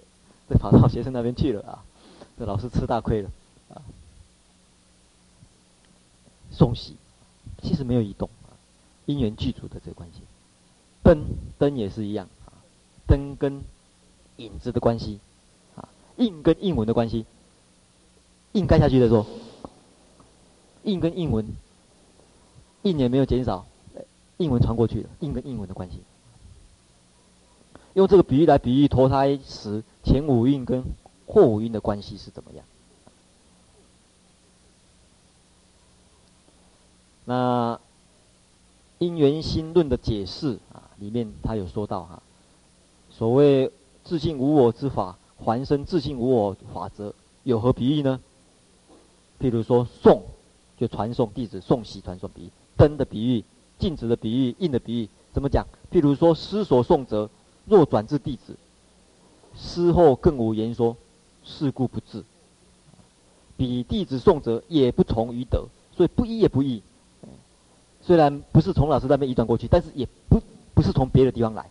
[0.48, 1.82] 就跑到学生那边去了啊，
[2.38, 3.30] 这老师吃大亏了
[3.74, 3.82] 啊。
[6.52, 6.94] 送喜
[7.62, 8.54] 其实没有移动啊，
[9.06, 10.20] 因缘具足的这个关系。
[11.02, 11.24] 灯
[11.58, 12.54] 灯也是一样啊，
[13.08, 13.60] 灯跟
[14.36, 15.18] 影子的关系，
[16.18, 17.24] 印跟印文的关系。
[18.52, 19.26] 印盖下去的时候，
[20.82, 21.46] 印跟印文，
[22.82, 23.66] 印也没有减少，
[24.38, 26.02] 印文传过去了，印跟印文的关系。
[27.94, 30.84] 用这个比喻来比喻投胎时前五蕴跟
[31.26, 32.64] 后五蕴的关系是怎么样？
[37.24, 37.78] 那
[38.98, 42.22] 因缘心论的解释啊，里面他有说到哈、
[43.10, 43.70] 所谓
[44.04, 47.14] 自性无我之法，还生自信无我法则，
[47.44, 48.20] 有何比喻呢？
[49.40, 50.22] 譬如说送，
[50.76, 53.44] 就传送弟子送喜传送比喻，灯的比喻，
[53.78, 55.66] 镜子的比喻，印的比喻，怎么讲？
[55.92, 57.30] 譬如说师所送则，
[57.66, 58.56] 若转至弟子，
[59.56, 60.96] 师后更无言说，
[61.44, 62.24] 是故不至。
[63.56, 65.66] 彼弟子送者也不从于德，
[65.96, 66.82] 所以不依也不异。
[68.02, 70.40] 虽然不是从老师那边移转过去，但是也不
[70.74, 71.70] 不是从别的地方来，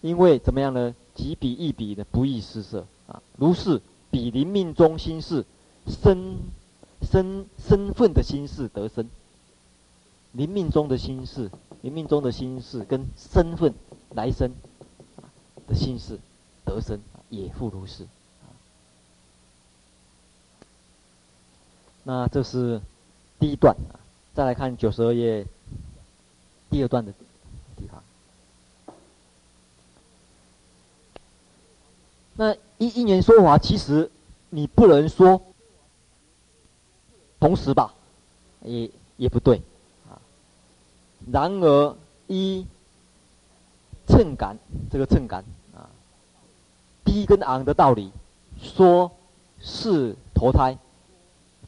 [0.00, 0.94] 因为怎么样呢？
[1.20, 5.44] 即彼亦彼的不易失色啊，如是比临命中心事，
[5.86, 6.38] 身
[7.02, 9.06] 身身份的心事得生。
[10.32, 11.50] 临命中的心事，
[11.82, 13.74] 临命中的心事跟身份
[14.14, 14.50] 来生
[15.68, 16.18] 的心事
[16.64, 16.98] 得生
[17.28, 18.06] 也复如是。
[22.04, 22.80] 那这是
[23.38, 23.76] 第一段。
[24.32, 25.46] 再来看九十二页
[26.70, 27.12] 第二段的
[27.76, 28.02] 地方。
[32.40, 34.10] 那一一年说法，其实
[34.48, 35.42] 你不能说
[37.38, 37.92] 同时吧，
[38.64, 39.60] 也也不对
[40.08, 40.16] 啊。
[41.30, 41.94] 然而
[42.28, 42.64] 一
[44.08, 44.56] 秤杆，
[44.90, 45.44] 这个秤杆
[45.76, 45.84] 啊，
[47.04, 48.10] 低跟昂的道理，
[48.58, 49.12] 说
[49.60, 50.78] 是投胎，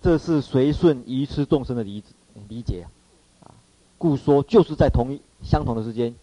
[0.00, 2.02] 这是随顺愚痴众生的理。
[2.48, 2.86] 理解
[3.42, 3.52] 啊，
[3.98, 6.14] 故说就是在同一相同的时间，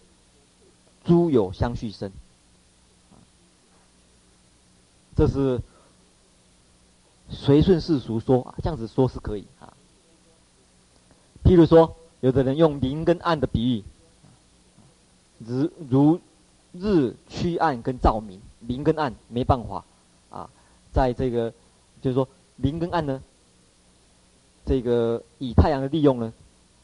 [1.05, 2.11] 诸有相续生，
[5.19, 5.59] 这是
[7.29, 9.73] 随顺世俗说啊，这样子说是可以啊。
[11.43, 13.83] 譬如说，有的人用明跟暗的比喻，
[15.39, 16.19] 如如
[16.71, 19.83] 日趋暗跟照明，明跟暗没办法
[20.29, 20.49] 啊，
[20.93, 21.51] 在这个
[22.01, 23.21] 就是说明跟暗呢。
[24.65, 26.31] 这个以太阳的利用呢，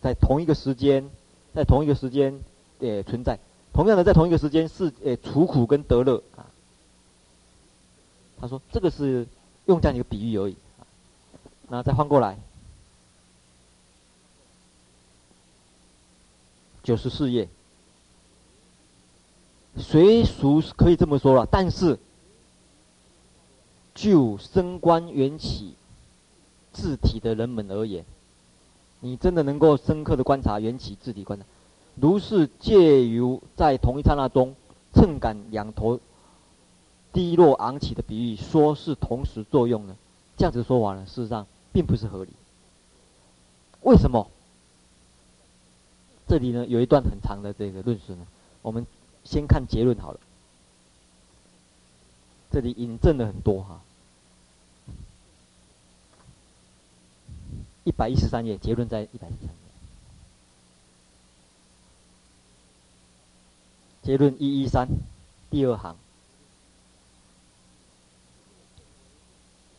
[0.01, 1.09] 在同一个时间，
[1.53, 2.37] 在同一个时间
[2.81, 3.39] 也存在，
[3.71, 6.44] 同样的在同一个时间是诶除苦跟得乐啊。
[8.45, 9.27] 他说这个是
[9.65, 10.55] 用这样一个比喻而已。
[11.67, 12.37] 那再换过来，
[16.83, 17.49] 九十四页，
[19.77, 21.97] 随俗可以这么说了，但是
[23.95, 25.73] 就升观缘起。
[26.71, 28.03] 自体的人们而言，
[28.99, 31.45] 你真的能够深刻的观察缘起自体观察，
[31.95, 34.53] 如是借由在同一刹那中，
[34.93, 36.01] 乘感两头
[37.15, 39.95] 低落昂起的比喻，说是同时作用呢？
[40.35, 42.29] 这样子说完了，事实上并不是合理。
[43.83, 44.29] 为什么？
[46.27, 48.27] 这里呢有一段很长的这个论述呢，
[48.61, 48.85] 我们
[49.23, 50.19] 先看结论好了。
[52.51, 53.79] 这里引证的很多哈。
[57.85, 59.55] 一百一十三页，结论在一百一十三页。
[64.03, 64.89] 结论一一三，
[65.49, 65.95] 第二行。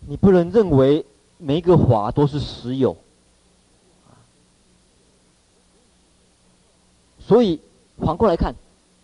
[0.09, 1.04] 你不能认为
[1.38, 2.96] 每一个法都是实有，
[7.18, 7.61] 所以
[7.98, 8.54] 反过来看，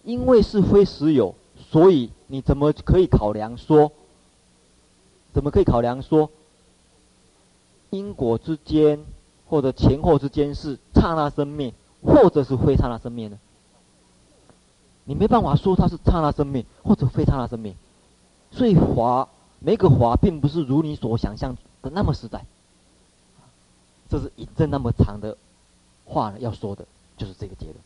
[0.05, 1.35] 因为是非实有，
[1.71, 3.91] 所以你怎么可以考量说？
[5.33, 6.31] 怎么可以考量说？
[7.91, 9.05] 因果之间，
[9.49, 13.39] 或者前后之间是刹那生灭，或者是非刹那生灭呢？
[15.05, 17.75] 你没办法说它是刹那生灭，或者非刹那生灭。
[18.53, 19.29] 所以法，
[19.65, 22.45] 每个法并不是如你所想象的那么实在。
[24.09, 25.37] 这是引证那么长的
[26.05, 26.87] 话，要说的
[27.17, 27.77] 就是这个结论。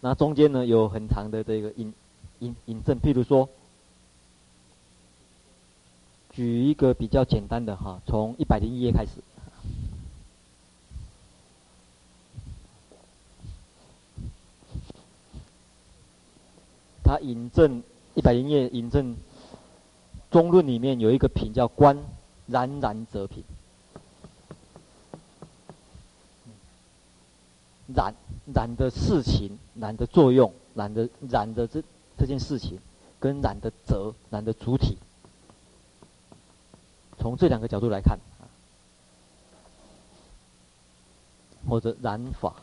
[0.00, 1.94] 那中间呢，有很长的这个引
[2.40, 3.48] 引引证，譬如说。
[6.34, 9.10] 举一个比较简单的哈，从一百零一页开始。
[17.04, 17.82] 他引证
[18.14, 19.14] 一百零一页引证
[20.32, 21.96] 中论里面有一个品叫观
[22.46, 23.44] 然然则品，
[27.94, 28.14] 然
[28.54, 31.82] 然的事情，然的作用，然的然的这
[32.18, 32.78] 这件事情，
[33.20, 34.96] 跟然的则，然的主体。
[37.18, 38.18] 从这两个角度来看，
[41.68, 42.56] 或者染法。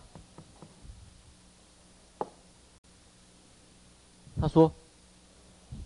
[4.42, 4.72] 他说：“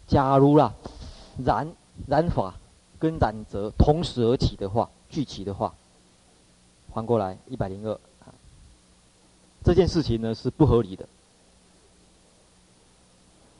[0.07, 0.73] 假如啦，
[1.37, 1.73] 染
[2.07, 2.55] 染法
[2.99, 5.73] 跟染则同时而起的话，聚起的话，
[6.91, 7.99] 还过来一百零二。
[9.63, 11.07] 这件事情呢是不合理的。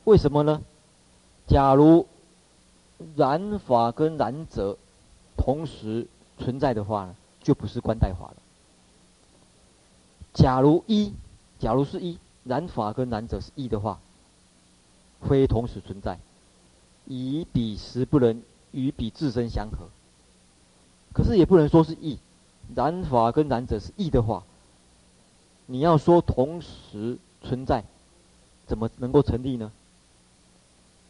[0.04, 0.60] 为什么呢？
[1.46, 2.06] 假如
[3.16, 4.76] 染法跟染则
[5.36, 6.06] 同时
[6.38, 8.36] 存在的话呢，就不是观代法了。
[10.32, 11.12] 假如一，
[11.58, 13.98] 假如是一，染法跟染则是一的话。”
[15.26, 16.18] 非同时存在，
[17.06, 18.42] 以彼时不能
[18.72, 19.88] 与彼自身相合。
[21.12, 22.18] 可是也不能说是异，
[22.74, 24.42] 然法跟然者是异的话，
[25.66, 27.84] 你要说同时存在，
[28.66, 29.70] 怎么能够成立呢？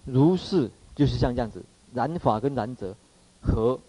[0.04, 2.94] 如是就是像这样子，然法跟然者
[3.40, 3.80] 合，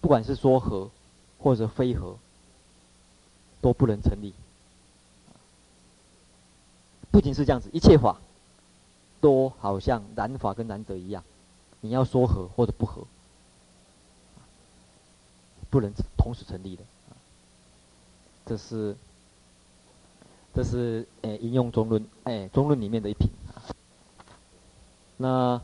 [0.00, 0.90] 不管是说合
[1.38, 2.16] 或者非合，
[3.60, 4.32] 都不能成立。
[7.10, 8.18] 不仅是这样子，一切法。
[9.18, 11.24] 都好像然法跟然者一样，
[11.80, 13.06] 你要说合或者不合，
[15.70, 16.82] 不能同时成立的。
[18.46, 18.96] 这是，
[20.54, 23.28] 这是诶引用中论诶中论里面的一品。
[25.16, 25.60] 那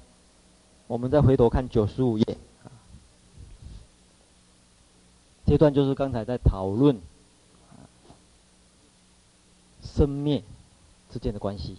[0.87, 2.39] 我们再回头看九十五页，
[5.47, 7.01] 这段就是刚才在讨论
[9.83, 10.43] 生灭
[11.11, 11.79] 之间的关系。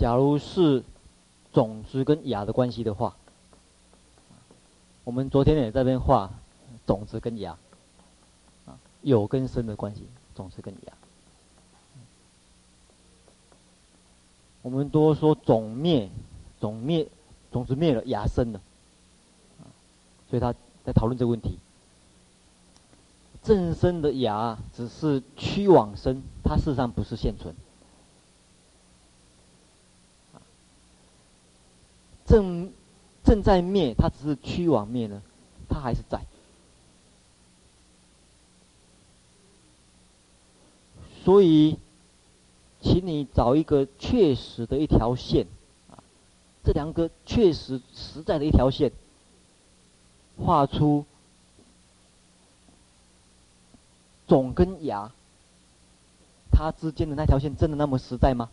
[0.00, 0.82] 假如是
[1.52, 3.14] 种子跟芽的关系的话，
[5.04, 6.30] 我们昨天也在那边画
[6.86, 7.54] 种子跟芽，
[8.64, 10.92] 啊，有跟生的关系，种子跟芽。
[14.62, 16.08] 我们都说种灭，
[16.62, 17.06] 种灭，
[17.52, 18.60] 种子灭了，芽生了，
[20.30, 21.58] 所以他在讨论这个问题。
[23.42, 27.54] 正生的芽只是趋往生，它事实上不是现存。
[32.30, 32.72] 正
[33.24, 35.20] 正在灭，它只是趋往灭呢，
[35.68, 36.24] 它还是在。
[41.24, 41.76] 所以，
[42.80, 45.48] 请你找一个确实的一条线，
[45.90, 45.98] 啊，
[46.64, 48.92] 这两个确实实在的一条线，
[50.38, 51.04] 画出
[54.28, 55.10] 种跟芽，
[56.52, 58.48] 它之间的那条线真的那么实在吗？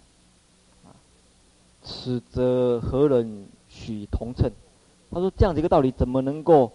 [1.83, 3.47] 此则何人？
[3.79, 4.51] 取同称，
[5.11, 6.73] 他说这样的一个道理，怎么能够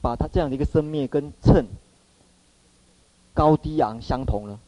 [0.00, 1.66] 把他这样的一个生灭跟称
[3.34, 4.58] 高低昂相同呢？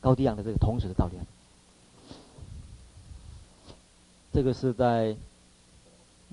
[0.00, 1.14] 高低昂的这个同时的道理，
[4.32, 5.16] 这个是在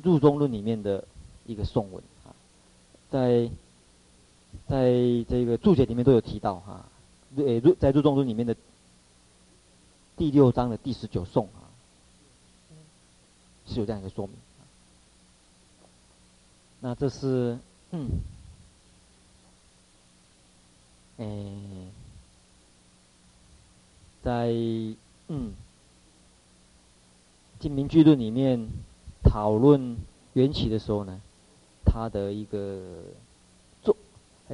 [0.04, 1.04] 入中论里面的
[1.48, 2.30] 一个颂文啊，
[3.10, 3.50] 在
[4.68, 4.94] 在
[5.28, 6.86] 这个注解里面都有提到哈，
[7.36, 8.56] 呃入在入中论里面的
[10.16, 11.50] 第六章的第十九颂。
[13.66, 14.36] 是有这样一个说明，
[16.82, 17.58] 那这是
[17.92, 18.10] 嗯，
[21.18, 21.26] 哎，
[24.22, 24.48] 在
[25.30, 25.52] 嗯，
[27.62, 28.68] 《金明巨论》里面
[29.24, 29.98] 讨论
[30.34, 31.22] 缘起的时候呢，
[31.86, 33.02] 他的一个
[33.84, 33.96] 重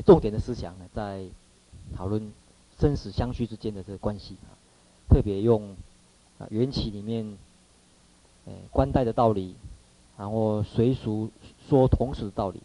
[0.05, 1.25] 重点的思想呢，在
[1.95, 2.31] 讨论
[2.79, 4.53] 生死相续之间的这个关系啊，
[5.09, 5.75] 特别用
[6.37, 7.37] 啊缘起里面。
[8.71, 9.55] 观待的道理，
[10.17, 11.31] 然后随俗
[11.67, 12.61] 说同时的道理。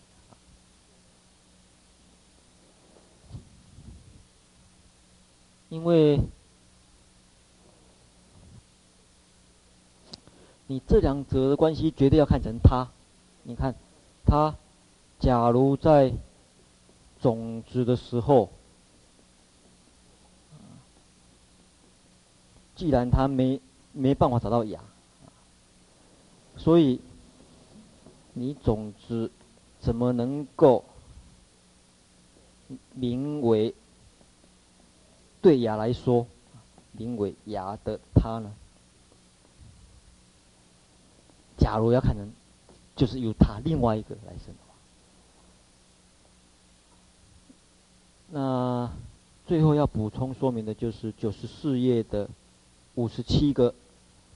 [5.71, 6.21] 因为，
[10.69, 12.89] 你这两者的关系绝对要看成他。
[13.43, 13.75] 你看，
[14.25, 14.55] 他
[15.19, 16.13] 假如在
[17.21, 18.51] 种子的时候，
[22.77, 23.61] 既然他没
[23.93, 24.81] 没办法找到芽。
[26.57, 27.01] 所以，
[28.33, 29.31] 你总之
[29.81, 30.85] 怎么能够
[32.95, 33.75] 名为
[35.43, 36.27] 对芽来说，
[36.93, 38.55] 名为芽的他呢？
[41.59, 42.33] 假如要看成，
[42.97, 44.75] 就是由他另外一个来生的话，
[48.31, 48.91] 那
[49.47, 52.29] 最后要补充说明的就是九十四页的
[52.95, 53.75] 五十七个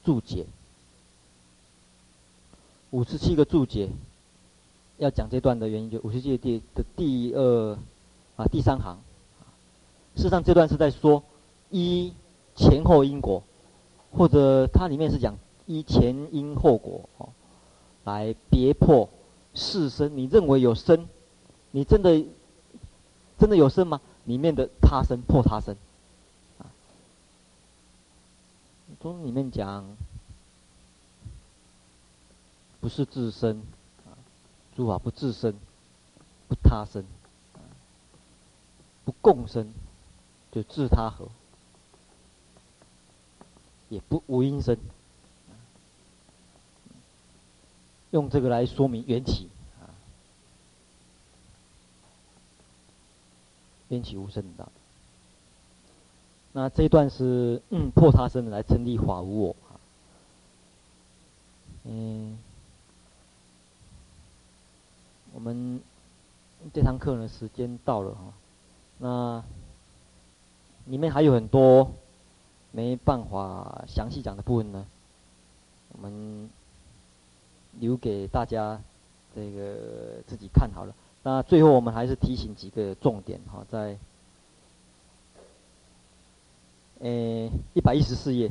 [0.04, 0.46] 注解。
[2.90, 3.90] 五十七个注解，
[4.96, 7.78] 要讲这段的原因，就五十七页的第二
[8.36, 8.98] 啊第三行。
[10.16, 11.22] 事实上，这段是在说
[11.70, 12.12] 一
[12.56, 13.42] 前后因果，
[14.10, 15.36] 或者它里面是讲
[15.66, 17.28] 一前因后果哦，
[18.04, 19.08] 来别破
[19.54, 21.06] 四身，你认为有身，
[21.70, 22.24] 你真的
[23.38, 24.00] 真的有身吗？
[24.24, 25.76] 里面的他身破他身，
[26.58, 26.66] 啊，
[29.00, 29.84] 中里面讲，
[32.80, 33.56] 不是自身，
[34.06, 34.14] 啊，
[34.76, 35.54] 诸法不自身，
[36.48, 37.04] 不他身，
[39.04, 39.72] 不共生，
[40.52, 41.28] 就自他合，
[43.88, 44.76] 也不无因生。
[48.10, 49.48] 用这个来说明缘起，
[49.80, 49.92] 啊，
[53.88, 54.72] 缘起无生的道。
[56.52, 59.56] 那这一段是嗯破他身的来成立法无我，
[61.84, 62.38] 嗯，
[65.38, 65.80] 我们
[66.74, 68.32] 这堂课呢时间到了哈，
[68.98, 69.44] 那
[70.86, 71.92] 里面还有很多
[72.72, 74.84] 没办法详细讲的部分呢，
[75.92, 76.50] 我们。
[77.80, 78.80] 留给大家
[79.36, 80.92] 这个自己看好了。
[81.22, 83.96] 那最后我们还是提醒几个重点哈，在
[87.00, 88.50] 诶一百一十四页，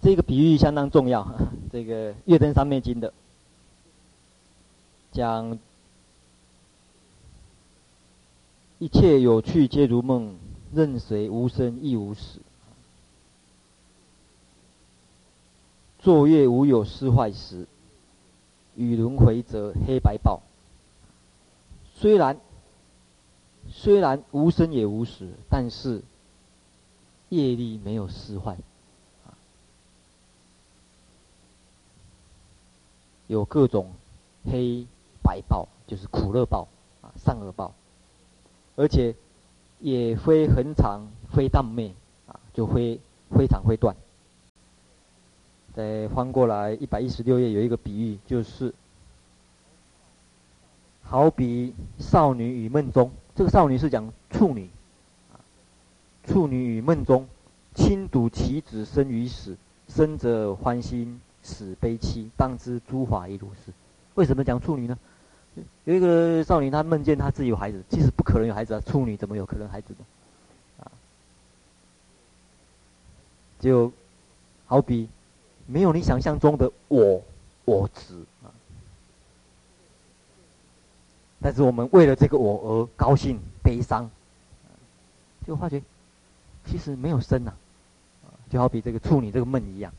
[0.00, 1.26] 这个比喻相当重要。
[1.72, 3.12] 这个《月灯三昧经》的
[5.10, 5.58] 讲
[8.82, 10.34] 一切有趣皆如梦，
[10.74, 12.40] 任谁无生亦无死，
[16.00, 17.68] 作业无有失坏时。
[18.74, 20.40] 与轮回则黑白报。
[21.94, 22.40] 虽然
[23.70, 26.02] 虽然无生也无死，但是
[27.28, 28.56] 业力没有失坏，
[33.28, 33.92] 有各种
[34.50, 34.88] 黑
[35.22, 36.66] 白报，就是苦乐报
[37.00, 37.74] 啊，善恶报，
[38.76, 39.14] 而且
[39.80, 41.92] 也非恒常，非当灭
[42.26, 42.98] 啊，就非
[43.30, 43.94] 非常会断。
[45.74, 48.74] 再翻过来一百一十六页，有一个比喻，就是
[51.02, 54.68] 好比少女与梦中，这个少女是讲处女，
[56.26, 57.26] 处女与梦中，
[57.74, 59.56] 亲睹其子生与死，
[59.88, 63.72] 生者欢欣，死悲戚，当知诸法亦如是。
[64.14, 64.98] 为什么讲处女呢？
[65.84, 70.04] 有一个少女，她梦见她自己有孩子，其实不可能有孩子啊，处女怎么有可能孩子呢？
[70.84, 70.90] 啊，
[73.60, 73.92] 就
[74.66, 75.08] 好比。
[75.64, 77.22] 没有你想象中的我
[77.64, 78.50] 我执啊，
[81.40, 84.10] 但是我们为了这个我而高兴悲伤，
[85.46, 85.80] 就发觉
[86.66, 87.52] 其实没有生呐，
[88.50, 89.92] 就好比这个处女这个梦一样。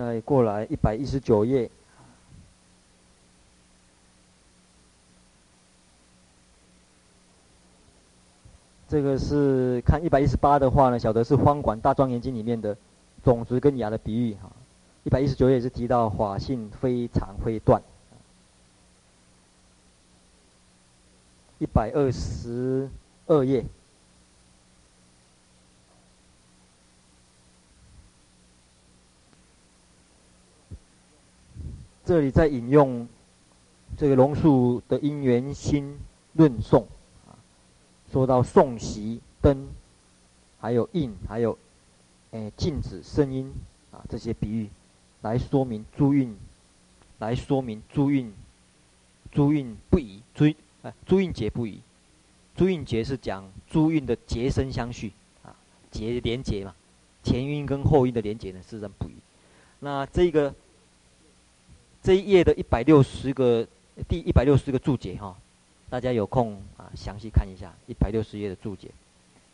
[0.00, 1.70] 再过来一百一十九页。
[8.88, 12.74] 这个是看一百一十八的话呢，晓得是《方广大庄严经》里面的
[13.22, 14.50] 种子跟芽的比喻哈。
[15.04, 17.82] 一百一十九页是提到法性非常会断。
[21.58, 22.88] 一百二十
[23.26, 23.62] 二页，
[32.10, 33.06] 这里在引用
[33.96, 35.96] 这个龙树的《因缘心
[36.32, 36.82] 论颂》。
[37.30, 37.38] 啊
[38.10, 39.68] 说到颂息灯，
[40.58, 41.56] 还有印，还有，
[42.32, 43.54] 诶镜子声音
[43.92, 44.68] 啊这些比喻，
[45.22, 46.36] 来说明朱韵，
[47.20, 48.32] 来说明朱韵，
[49.30, 50.46] 朱韵不移，朱
[50.82, 51.78] 哎朱韵节不移，
[52.56, 55.12] 朱韵节是讲朱韵的节生相续
[55.44, 55.54] 啊，
[55.92, 56.74] 劫连结嘛，
[57.22, 59.12] 前蕴跟后蕴的连结呢，事实上不移。
[59.78, 60.52] 那这个
[62.02, 63.66] 这一页的一百六十个
[64.08, 65.36] 第一百六十个注解哈。
[65.90, 68.88] 大家有空啊，详细看一下一百六十页的注解。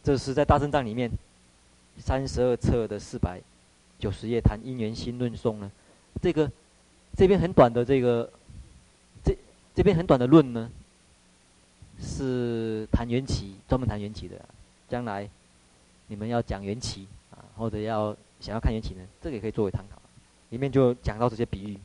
[0.05, 1.11] 这是在大正藏里面
[1.99, 3.41] 三十二册的四百
[3.99, 5.73] 九十页谈因缘心论颂呢。
[6.21, 6.51] 这个
[7.17, 8.31] 这边很短的这个
[9.25, 9.35] 这
[9.75, 10.71] 这边很短的论呢，
[11.99, 14.37] 是谈缘起，专门谈缘起的。
[14.89, 15.29] 将来
[16.07, 20.01] 你们要讲缘起啊，或者要想要看缘起呢，这个也可以作为参考。
[20.51, 21.79] 里面就讲到这些比喻。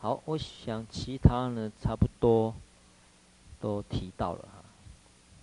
[0.00, 2.54] 好，我想其他呢，差不多
[3.60, 4.64] 都提到了哈。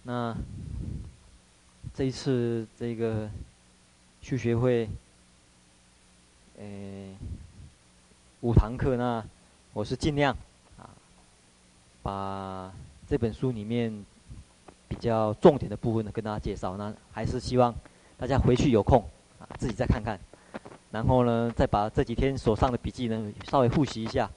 [0.03, 0.37] 那
[1.93, 3.29] 这一次这个
[4.21, 4.87] 续学会，
[6.57, 6.65] 呃，
[8.39, 9.25] 五堂课呢，
[9.73, 10.33] 我是尽量
[10.77, 10.87] 啊，
[12.01, 12.71] 把
[13.09, 14.05] 这本书里面
[14.87, 16.77] 比较重点的部分呢，跟大家介绍。
[16.77, 17.75] 那还是希望
[18.17, 19.03] 大家回去有空
[19.37, 20.17] 啊，自己再看看，
[20.91, 24.31] 然后呢，再把这几天手上的笔记呢，稍微复习一下。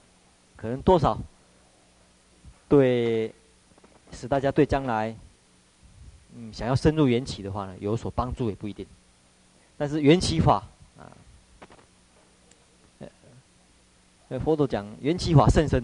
[0.59, 1.17] 可能多少
[2.67, 3.33] 对
[4.11, 5.15] 使大家对将来
[6.35, 8.85] 嗯想要深入缘起的话呢，有所帮助也不一定。
[9.77, 11.07] 但是缘起法啊，
[14.43, 15.81] 佛陀讲缘起法甚深，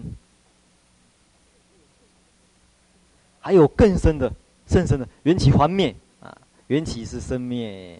[3.40, 4.30] 还有更深的、
[4.66, 6.36] 甚深的缘起还灭啊！
[6.66, 7.98] 缘起是生灭，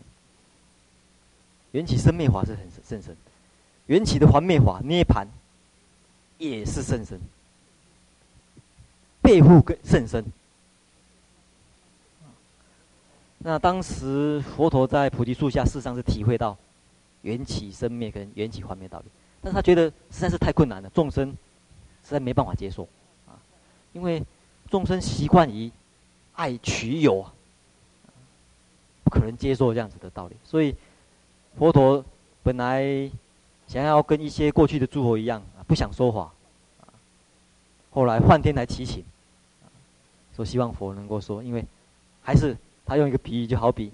[1.73, 3.17] 缘起生灭法是很甚深，
[3.87, 5.27] 缘起的还灭法涅槃
[6.39, 7.21] 也是甚深，
[9.23, 10.25] 背负更甚深。
[13.39, 16.57] 那当时佛陀在菩提树下，事实上是体会到
[17.23, 19.05] 缘起生灭跟缘起幻灭道理。
[19.41, 21.31] 但是他觉得实在是太困难了，众生
[22.03, 22.89] 实在没办法接受，
[23.27, 23.39] 啊，
[23.93, 24.21] 因为
[24.69, 25.71] 众生习惯于
[26.35, 27.25] 爱取有，
[29.05, 30.37] 不可能接受这样子的道理。
[30.43, 30.75] 所以
[31.57, 32.05] 佛陀
[32.43, 33.09] 本来
[33.69, 36.33] 想要跟一些过去的诸佛一样，不想说法，
[37.91, 39.05] 后来梵天来祈请，
[40.35, 41.65] 说希望佛能够说，因为
[42.23, 43.93] 还是他用一个比喻，就好比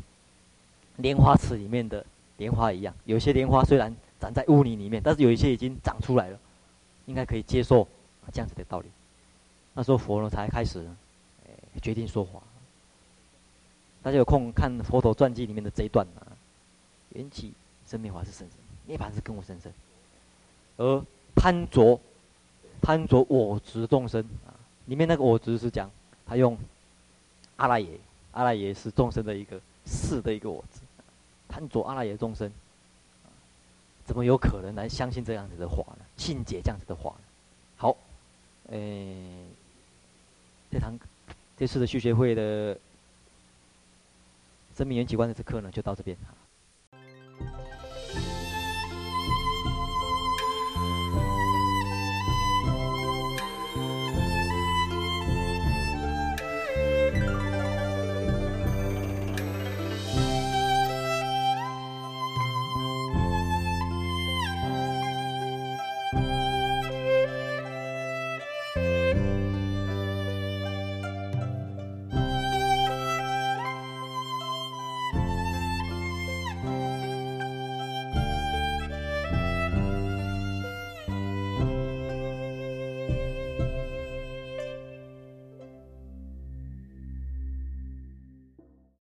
[0.97, 2.05] 莲花池里面的
[2.37, 3.95] 莲花一样，有些莲花虽然。
[4.23, 6.39] 长在污泥里面，但是有一些已经长出来了，
[7.07, 7.89] 应该可以接受
[8.33, 8.87] 这样子的道理。
[9.75, 10.79] 那时候佛呢才开始，
[11.45, 12.41] 欸、决定说法。
[14.01, 16.23] 大家有空看佛陀传记里面的这一段啊，
[17.15, 17.53] 缘起
[17.85, 18.51] 生灭法是甚深，
[18.87, 19.73] 涅槃是更为甚深。
[20.77, 21.05] 而
[21.35, 22.01] 贪着
[22.81, 24.55] 贪着我执众生啊，
[24.87, 25.91] 里面那个我执是讲
[26.27, 26.59] 他用
[27.57, 27.89] 阿赖耶，
[28.33, 30.81] 阿赖耶是众生的一个是的一个我执，
[31.49, 32.51] 贪着阿赖耶众生。
[34.05, 36.05] 怎么有可能来相信这样子的话呢？
[36.17, 37.25] 信解这样子的话呢？
[37.77, 37.97] 好，
[38.71, 39.17] 诶、
[40.73, 40.99] 这堂
[41.57, 42.77] 这次的续学会的
[44.77, 46.17] 生命缘起观的这课呢，就到这边。